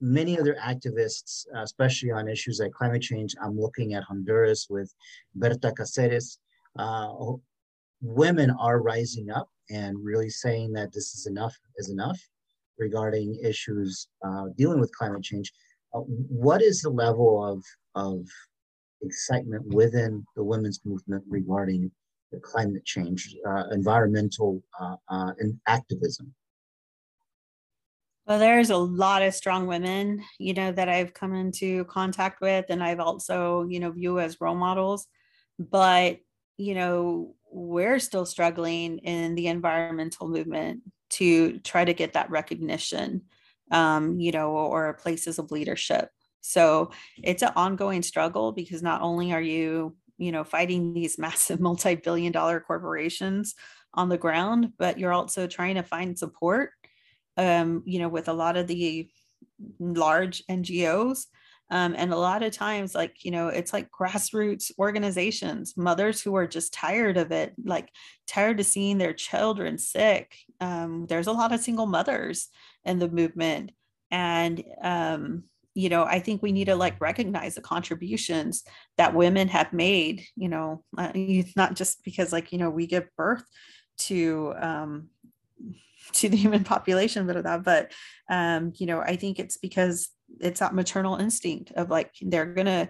many 0.00 0.38
other 0.38 0.56
activists 0.62 1.46
especially 1.62 2.10
on 2.10 2.28
issues 2.28 2.60
like 2.60 2.72
climate 2.72 3.02
change 3.02 3.34
i'm 3.42 3.58
looking 3.58 3.94
at 3.94 4.02
honduras 4.04 4.66
with 4.68 4.92
berta 5.34 5.72
cáceres 5.78 6.38
uh, 6.78 7.08
women 8.02 8.50
are 8.60 8.82
rising 8.82 9.30
up 9.30 9.48
and 9.70 9.96
really 10.02 10.28
saying 10.28 10.72
that 10.72 10.92
this 10.92 11.14
is 11.14 11.26
enough 11.26 11.56
is 11.76 11.90
enough 11.90 12.20
regarding 12.78 13.38
issues 13.42 14.08
uh, 14.24 14.46
dealing 14.56 14.80
with 14.80 14.94
climate 14.94 15.22
change. 15.22 15.52
Uh, 15.94 16.00
what 16.00 16.62
is 16.62 16.82
the 16.82 16.90
level 16.90 17.42
of, 17.44 17.62
of 17.94 18.26
excitement 19.02 19.64
within 19.74 20.24
the 20.36 20.44
women's 20.44 20.80
movement 20.84 21.24
regarding 21.28 21.90
the 22.32 22.40
climate 22.40 22.84
change, 22.84 23.34
uh, 23.48 23.64
environmental 23.72 24.62
uh, 24.80 24.96
uh, 25.08 25.32
and 25.38 25.58
activism? 25.66 26.34
Well, 28.26 28.38
there's 28.40 28.70
a 28.70 28.76
lot 28.76 29.22
of 29.22 29.34
strong 29.34 29.66
women, 29.66 30.22
you 30.38 30.52
know, 30.52 30.72
that 30.72 30.88
I've 30.88 31.14
come 31.14 31.32
into 31.34 31.84
contact 31.84 32.40
with, 32.40 32.66
and 32.70 32.82
I've 32.82 32.98
also, 33.00 33.66
you 33.68 33.78
know, 33.78 33.92
view 33.92 34.18
as 34.18 34.40
role 34.40 34.56
models. 34.56 35.06
But, 35.58 36.18
you 36.56 36.74
know, 36.74 37.34
we're 37.52 38.00
still 38.00 38.26
struggling 38.26 38.98
in 38.98 39.36
the 39.36 39.46
environmental 39.46 40.28
movement 40.28 40.82
to 41.10 41.58
try 41.60 41.84
to 41.84 41.94
get 41.94 42.14
that 42.14 42.30
recognition 42.30 43.22
um, 43.72 44.20
you 44.20 44.30
know 44.32 44.50
or 44.50 44.94
places 44.94 45.38
of 45.38 45.50
leadership 45.50 46.10
so 46.40 46.90
it's 47.22 47.42
an 47.42 47.52
ongoing 47.56 48.02
struggle 48.02 48.52
because 48.52 48.82
not 48.82 49.02
only 49.02 49.32
are 49.32 49.40
you 49.40 49.96
you 50.18 50.30
know 50.32 50.44
fighting 50.44 50.92
these 50.92 51.18
massive 51.18 51.60
multi-billion 51.60 52.32
dollar 52.32 52.60
corporations 52.60 53.54
on 53.94 54.08
the 54.08 54.18
ground 54.18 54.72
but 54.78 54.98
you're 54.98 55.12
also 55.12 55.46
trying 55.46 55.76
to 55.76 55.82
find 55.82 56.18
support 56.18 56.70
um, 57.36 57.82
you 57.84 57.98
know 57.98 58.08
with 58.08 58.28
a 58.28 58.32
lot 58.32 58.56
of 58.56 58.66
the 58.66 59.08
large 59.78 60.42
ngos 60.50 61.26
um, 61.70 61.94
and 61.96 62.12
a 62.12 62.16
lot 62.16 62.44
of 62.44 62.52
times, 62.52 62.94
like, 62.94 63.24
you 63.24 63.32
know, 63.32 63.48
it's 63.48 63.72
like 63.72 63.90
grassroots 63.90 64.70
organizations, 64.78 65.76
mothers 65.76 66.20
who 66.20 66.36
are 66.36 66.46
just 66.46 66.72
tired 66.72 67.16
of 67.16 67.32
it, 67.32 67.54
like 67.64 67.90
tired 68.26 68.60
of 68.60 68.66
seeing 68.66 68.98
their 68.98 69.12
children 69.12 69.76
sick. 69.76 70.36
Um, 70.60 71.06
there's 71.08 71.26
a 71.26 71.32
lot 71.32 71.52
of 71.52 71.60
single 71.60 71.86
mothers 71.86 72.48
in 72.84 73.00
the 73.00 73.08
movement. 73.08 73.72
And, 74.12 74.62
um, 74.80 75.44
you 75.74 75.88
know, 75.88 76.04
I 76.04 76.20
think 76.20 76.40
we 76.40 76.52
need 76.52 76.66
to 76.66 76.76
like 76.76 77.00
recognize 77.00 77.56
the 77.56 77.60
contributions 77.60 78.62
that 78.96 79.14
women 79.14 79.48
have 79.48 79.72
made, 79.72 80.24
you 80.36 80.48
know, 80.48 80.84
uh, 80.96 81.10
not 81.56 81.74
just 81.74 82.04
because 82.04 82.32
like, 82.32 82.52
you 82.52 82.58
know, 82.58 82.70
we 82.70 82.86
give 82.86 83.08
birth 83.16 83.44
to, 83.98 84.54
um, 84.60 85.08
to 86.12 86.28
the 86.28 86.36
human 86.36 86.64
population 86.64 87.26
that 87.26 87.62
but 87.64 87.92
um 88.30 88.72
you 88.76 88.86
know 88.86 89.00
i 89.00 89.16
think 89.16 89.38
it's 89.38 89.56
because 89.56 90.08
it's 90.40 90.60
that 90.60 90.74
maternal 90.74 91.16
instinct 91.16 91.72
of 91.72 91.90
like 91.90 92.12
they're 92.20 92.46
gonna 92.46 92.88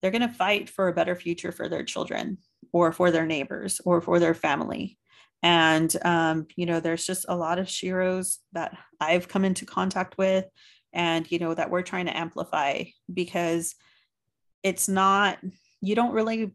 they're 0.00 0.10
gonna 0.10 0.28
fight 0.28 0.68
for 0.68 0.88
a 0.88 0.92
better 0.92 1.14
future 1.14 1.52
for 1.52 1.68
their 1.68 1.84
children 1.84 2.38
or 2.72 2.92
for 2.92 3.10
their 3.10 3.26
neighbors 3.26 3.80
or 3.84 4.00
for 4.00 4.18
their 4.18 4.34
family. 4.34 4.98
And 5.44 5.94
um, 6.04 6.46
you 6.56 6.66
know 6.66 6.80
there's 6.80 7.06
just 7.06 7.26
a 7.28 7.36
lot 7.36 7.58
of 7.58 7.66
Sheroes 7.66 8.38
that 8.52 8.76
i've 9.00 9.28
come 9.28 9.44
into 9.44 9.66
contact 9.66 10.16
with 10.16 10.44
and 10.92 11.30
you 11.30 11.38
know 11.38 11.54
that 11.54 11.70
we're 11.70 11.82
trying 11.82 12.06
to 12.06 12.16
amplify 12.16 12.84
because 13.12 13.74
it's 14.62 14.88
not 14.88 15.38
you 15.80 15.96
don't 15.96 16.12
really 16.12 16.52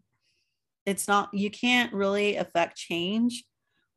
it's 0.85 1.07
not 1.07 1.33
you 1.33 1.51
can't 1.51 1.91
really 1.91 2.37
affect 2.37 2.77
change 2.77 3.43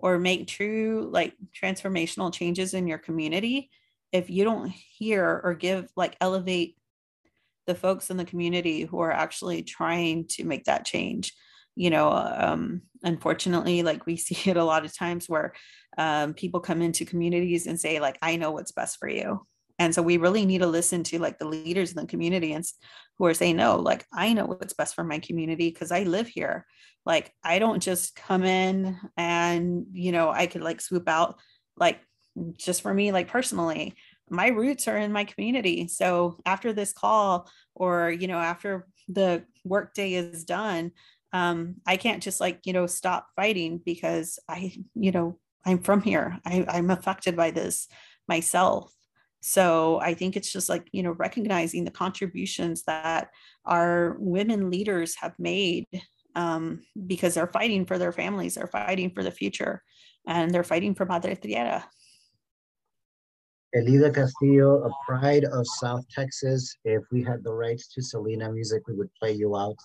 or 0.00 0.18
make 0.18 0.46
true 0.46 1.08
like 1.12 1.34
transformational 1.54 2.32
changes 2.32 2.74
in 2.74 2.86
your 2.86 2.98
community 2.98 3.70
if 4.12 4.28
you 4.28 4.44
don't 4.44 4.68
hear 4.68 5.40
or 5.44 5.54
give 5.54 5.88
like 5.96 6.16
elevate 6.20 6.76
the 7.66 7.74
folks 7.74 8.10
in 8.10 8.16
the 8.16 8.24
community 8.24 8.82
who 8.82 8.98
are 9.00 9.12
actually 9.12 9.62
trying 9.62 10.26
to 10.26 10.44
make 10.44 10.64
that 10.64 10.84
change. 10.84 11.32
You 11.76 11.90
know 11.90 12.10
um 12.10 12.82
unfortunately 13.02 13.82
like 13.82 14.06
we 14.06 14.16
see 14.16 14.50
it 14.50 14.56
a 14.56 14.64
lot 14.64 14.84
of 14.84 14.96
times 14.96 15.28
where 15.28 15.52
um, 15.98 16.34
people 16.34 16.60
come 16.60 16.82
into 16.82 17.04
communities 17.04 17.66
and 17.66 17.78
say 17.80 18.00
like 18.00 18.18
i 18.22 18.36
know 18.36 18.50
what's 18.50 18.72
best 18.72 18.98
for 18.98 19.08
you 19.08 19.46
and 19.80 19.94
so 19.94 20.02
we 20.02 20.18
really 20.18 20.44
need 20.44 20.58
to 20.58 20.66
listen 20.66 21.02
to 21.02 21.18
like 21.18 21.38
the 21.38 21.48
leaders 21.48 21.90
in 21.90 21.96
the 21.96 22.06
community 22.06 22.52
and 22.52 22.64
who 23.18 23.24
are 23.24 23.34
saying 23.34 23.56
no 23.56 23.76
like 23.76 24.06
i 24.12 24.32
know 24.32 24.44
what's 24.44 24.74
best 24.74 24.94
for 24.94 25.02
my 25.02 25.18
community 25.18 25.70
because 25.70 25.90
i 25.90 26.04
live 26.04 26.28
here. 26.28 26.66
Like 27.06 27.32
i 27.42 27.58
don't 27.58 27.82
just 27.82 28.14
come 28.14 28.44
in 28.44 28.98
and 29.16 29.86
you 29.92 30.12
know 30.12 30.30
i 30.30 30.46
could 30.46 30.62
like 30.62 30.80
swoop 30.80 31.08
out 31.08 31.40
like 31.76 31.98
just 32.56 32.82
for 32.82 32.94
me 32.94 33.10
like 33.10 33.26
personally. 33.26 33.94
My 34.32 34.48
roots 34.48 34.86
are 34.86 34.96
in 34.96 35.10
my 35.10 35.24
community. 35.24 35.88
So 35.88 36.38
after 36.46 36.72
this 36.72 36.92
call 36.92 37.50
or 37.74 38.12
you 38.12 38.28
know 38.28 38.38
after 38.38 38.86
the 39.08 39.44
workday 39.64 40.12
is 40.12 40.44
done 40.44 40.92
um, 41.32 41.76
i 41.86 41.96
can't 41.96 42.22
just 42.22 42.40
like 42.40 42.60
you 42.64 42.72
know 42.72 42.86
stop 42.86 43.28
fighting 43.34 43.80
because 43.84 44.38
i 44.48 44.72
you 44.94 45.10
know 45.10 45.38
i'm 45.64 45.78
from 45.78 46.02
here. 46.02 46.38
I, 46.44 46.64
i'm 46.68 46.90
affected 46.90 47.34
by 47.36 47.50
this 47.50 47.88
myself 48.28 48.94
so 49.40 50.00
i 50.00 50.14
think 50.14 50.36
it's 50.36 50.52
just 50.52 50.68
like 50.68 50.88
you 50.92 51.02
know 51.02 51.12
recognizing 51.12 51.84
the 51.84 51.90
contributions 51.90 52.82
that 52.84 53.30
our 53.64 54.16
women 54.18 54.70
leaders 54.70 55.14
have 55.16 55.34
made 55.38 55.86
um, 56.36 56.80
because 57.08 57.34
they're 57.34 57.48
fighting 57.48 57.84
for 57.84 57.98
their 57.98 58.12
families 58.12 58.54
they're 58.54 58.66
fighting 58.66 59.10
for 59.10 59.22
the 59.22 59.30
future 59.30 59.82
and 60.26 60.50
they're 60.52 60.62
fighting 60.62 60.94
for 60.94 61.06
madre 61.06 61.34
tierra 61.34 61.84
Elida 63.76 64.12
Castillo, 64.12 64.82
a 64.82 64.90
pride 65.06 65.44
of 65.44 65.64
South 65.78 66.04
Texas. 66.12 66.76
If 66.84 67.04
we 67.12 67.22
had 67.22 67.44
the 67.44 67.52
rights 67.52 67.86
to 67.94 68.02
Selena 68.02 68.50
music, 68.50 68.82
we 68.88 68.94
would 68.94 69.10
play 69.14 69.30
you 69.30 69.56
out 69.56 69.76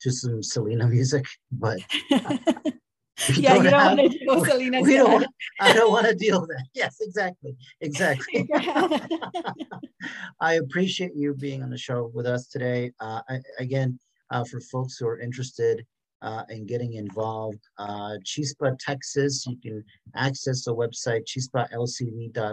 to 0.00 0.10
some 0.10 0.42
Selena 0.42 0.86
music, 0.96 1.26
but 1.52 1.78
yeah, 3.34 3.54
don't 3.54 3.64
you 3.64 3.70
don't 3.70 3.80
have, 3.80 3.98
want 3.98 4.12
to 4.12 4.18
deal 4.18 4.40
with 4.40 4.48
Selena. 4.48 4.80
We 4.82 4.94
don't, 4.94 5.26
I 5.60 5.72
don't 5.72 5.90
want 5.90 6.06
to 6.06 6.14
deal 6.14 6.40
with 6.40 6.50
that. 6.50 6.66
Yes, 6.74 6.96
exactly, 7.00 7.56
exactly. 7.80 8.48
I 10.40 10.54
appreciate 10.54 11.12
you 11.14 11.34
being 11.34 11.62
on 11.62 11.70
the 11.70 11.78
show 11.78 12.10
with 12.14 12.26
us 12.26 12.46
today. 12.48 12.92
Uh, 13.00 13.20
I, 13.28 13.38
again, 13.58 13.98
uh, 14.30 14.44
for 14.44 14.60
folks 14.60 14.96
who 14.98 15.06
are 15.06 15.18
interested 15.18 15.84
uh, 16.22 16.44
and 16.48 16.66
getting 16.66 16.94
involved. 16.94 17.60
Uh, 17.78 18.16
Chispa, 18.24 18.76
Texas, 18.78 19.46
you 19.46 19.56
can 19.62 19.84
access 20.14 20.64
the 20.64 20.74
website 20.74 21.24
chispalcv.org. 21.26 22.44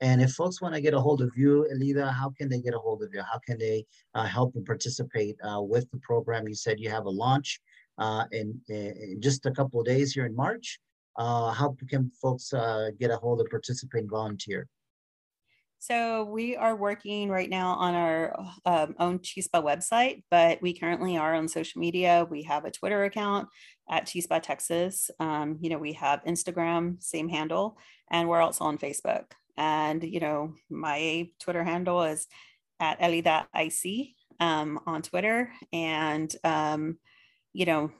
And 0.00 0.22
if 0.22 0.30
folks 0.32 0.62
want 0.62 0.74
to 0.74 0.80
get 0.80 0.94
a 0.94 1.00
hold 1.00 1.22
of 1.22 1.30
you, 1.36 1.66
Elida, 1.74 2.12
how 2.12 2.30
can 2.38 2.48
they 2.48 2.60
get 2.60 2.74
a 2.74 2.78
hold 2.78 3.02
of 3.02 3.12
you? 3.12 3.20
How 3.22 3.40
can 3.44 3.58
they 3.58 3.84
uh, 4.14 4.24
help 4.24 4.54
and 4.54 4.64
participate 4.64 5.36
uh, 5.42 5.60
with 5.60 5.90
the 5.90 5.98
program? 5.98 6.46
You 6.46 6.54
said 6.54 6.78
you 6.78 6.90
have 6.90 7.06
a 7.06 7.10
launch 7.10 7.60
in, 8.32 8.60
in, 8.68 9.16
just 9.20 9.46
a 9.46 9.50
couple 9.50 9.80
of 9.80 9.86
days 9.86 10.12
here 10.12 10.26
in 10.26 10.34
March. 10.34 10.78
Uh, 11.16 11.50
how 11.50 11.76
can 11.88 12.10
folks 12.22 12.52
uh, 12.52 12.90
get 13.00 13.10
a 13.10 13.16
hold 13.16 13.40
of 13.40 13.48
participate 13.50 14.02
and 14.02 14.10
volunteer? 14.10 14.68
So 15.80 16.24
we 16.24 16.56
are 16.56 16.74
working 16.74 17.28
right 17.28 17.48
now 17.48 17.74
on 17.74 17.94
our 17.94 18.36
um, 18.64 18.96
own 18.98 19.20
Chispa 19.20 19.62
website, 19.62 20.24
but 20.28 20.60
we 20.60 20.76
currently 20.76 21.16
are 21.16 21.34
on 21.34 21.46
social 21.46 21.80
media. 21.80 22.26
We 22.28 22.42
have 22.44 22.64
a 22.64 22.70
Twitter 22.70 23.04
account 23.04 23.48
at 23.88 24.06
Chispa 24.06 24.42
Texas. 24.42 25.08
Um, 25.20 25.58
you 25.60 25.70
know, 25.70 25.78
we 25.78 25.92
have 25.92 26.24
Instagram, 26.24 27.00
same 27.02 27.28
handle, 27.28 27.78
and 28.10 28.28
we're 28.28 28.40
also 28.40 28.64
on 28.64 28.78
Facebook. 28.78 29.24
And 29.56 30.02
you 30.02 30.18
know, 30.18 30.54
my 30.68 31.28
Twitter 31.40 31.62
handle 31.62 32.02
is 32.02 32.26
at 32.80 33.00
Elida.ic 33.00 34.14
um, 34.40 34.80
on 34.84 35.02
Twitter, 35.02 35.52
and 35.72 36.34
um, 36.42 36.98
you 37.52 37.64
know, 37.64 37.90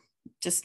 just 0.41 0.65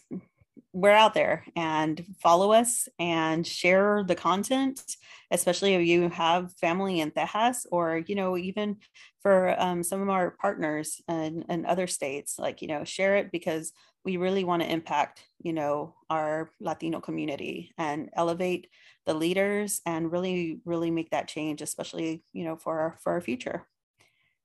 we're 0.71 0.91
out 0.91 1.13
there 1.13 1.45
and 1.55 2.03
follow 2.21 2.51
us 2.51 2.87
and 2.99 3.45
share 3.45 4.03
the 4.03 4.15
content 4.15 4.97
especially 5.31 5.73
if 5.73 5.85
you 5.85 6.09
have 6.09 6.53
family 6.53 6.99
in 6.99 7.11
Tejas 7.11 7.65
or 7.71 8.03
you 8.07 8.15
know 8.15 8.37
even 8.37 8.77
for 9.21 9.59
um, 9.59 9.83
some 9.83 10.01
of 10.01 10.09
our 10.09 10.31
partners 10.31 11.01
and, 11.07 11.45
in 11.49 11.65
other 11.65 11.87
states 11.87 12.37
like 12.37 12.61
you 12.61 12.67
know 12.67 12.83
share 12.83 13.17
it 13.17 13.31
because 13.31 13.71
we 14.03 14.17
really 14.17 14.43
want 14.43 14.61
to 14.61 14.71
impact 14.71 15.23
you 15.41 15.53
know 15.53 15.95
our 16.09 16.51
latino 16.59 16.99
community 16.99 17.71
and 17.77 18.09
elevate 18.13 18.67
the 19.05 19.13
leaders 19.13 19.81
and 19.85 20.11
really 20.11 20.59
really 20.65 20.91
make 20.91 21.09
that 21.11 21.27
change 21.27 21.61
especially 21.61 22.23
you 22.33 22.43
know 22.43 22.55
for 22.55 22.79
our 22.79 22.97
for 23.01 23.13
our 23.13 23.21
future. 23.21 23.67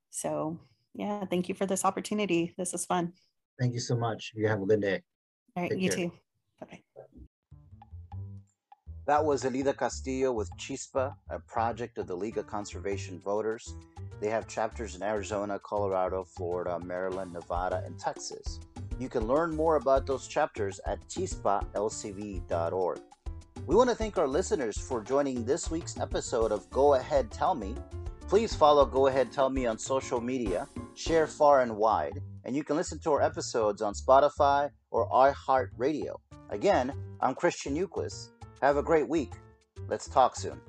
So 0.09 0.59
yeah 0.95 1.25
thank 1.25 1.49
you 1.49 1.55
for 1.55 1.65
this 1.65 1.85
opportunity. 1.85 2.53
This 2.57 2.73
is 2.73 2.85
fun 2.85 3.13
thank 3.59 3.73
you 3.73 3.79
so 3.79 3.95
much 3.95 4.31
you 4.35 4.47
have 4.47 4.61
a 4.61 4.65
good 4.65 4.81
day 4.81 5.01
all 5.55 5.63
right, 5.63 5.71
Take 5.71 5.81
you 5.81 5.89
care. 5.89 5.97
too. 5.97 6.11
Bye 6.61 6.67
bye. 6.71 6.81
That 9.07 9.25
was 9.25 9.43
Elida 9.43 9.75
Castillo 9.75 10.31
with 10.31 10.49
Chispa, 10.57 11.15
a 11.29 11.39
project 11.39 11.97
of 11.97 12.05
the 12.07 12.15
League 12.15 12.37
of 12.37 12.45
Conservation 12.47 13.19
Voters. 13.19 13.73
They 14.21 14.29
have 14.29 14.47
chapters 14.47 14.95
in 14.95 15.01
Arizona, 15.01 15.59
Colorado, 15.59 16.23
Florida, 16.23 16.79
Maryland, 16.79 17.33
Nevada, 17.33 17.81
and 17.85 17.97
Texas. 17.99 18.59
You 18.99 19.09
can 19.09 19.25
learn 19.27 19.55
more 19.55 19.77
about 19.77 20.05
those 20.05 20.27
chapters 20.27 20.79
at 20.85 20.99
chispalcv.org. 21.07 22.99
We 23.65 23.75
want 23.75 23.89
to 23.89 23.95
thank 23.95 24.17
our 24.17 24.27
listeners 24.27 24.77
for 24.77 25.01
joining 25.01 25.43
this 25.43 25.71
week's 25.71 25.99
episode 25.99 26.51
of 26.51 26.69
Go 26.69 26.93
Ahead 26.93 27.31
Tell 27.31 27.55
Me. 27.55 27.75
Please 28.27 28.55
follow 28.55 28.85
Go 28.85 29.07
Ahead 29.07 29.31
Tell 29.31 29.49
Me 29.49 29.65
on 29.65 29.77
social 29.79 30.21
media, 30.21 30.67
share 30.95 31.25
far 31.25 31.61
and 31.61 31.75
wide, 31.75 32.21
and 32.49 32.55
you 32.55 32.63
can 32.63 32.75
listen 32.75 32.97
to 32.97 33.11
our 33.11 33.21
episodes 33.21 33.79
on 33.79 33.93
Spotify 33.93 34.71
or 34.89 35.07
iHeartRadio. 35.11 36.15
Again, 36.49 36.91
I'm 37.21 37.35
Christian 37.35 37.75
Ucles. 37.75 38.31
Have 38.63 38.75
a 38.75 38.81
great 38.81 39.07
week. 39.07 39.33
Let's 39.87 40.09
talk 40.09 40.35
soon. 40.35 40.59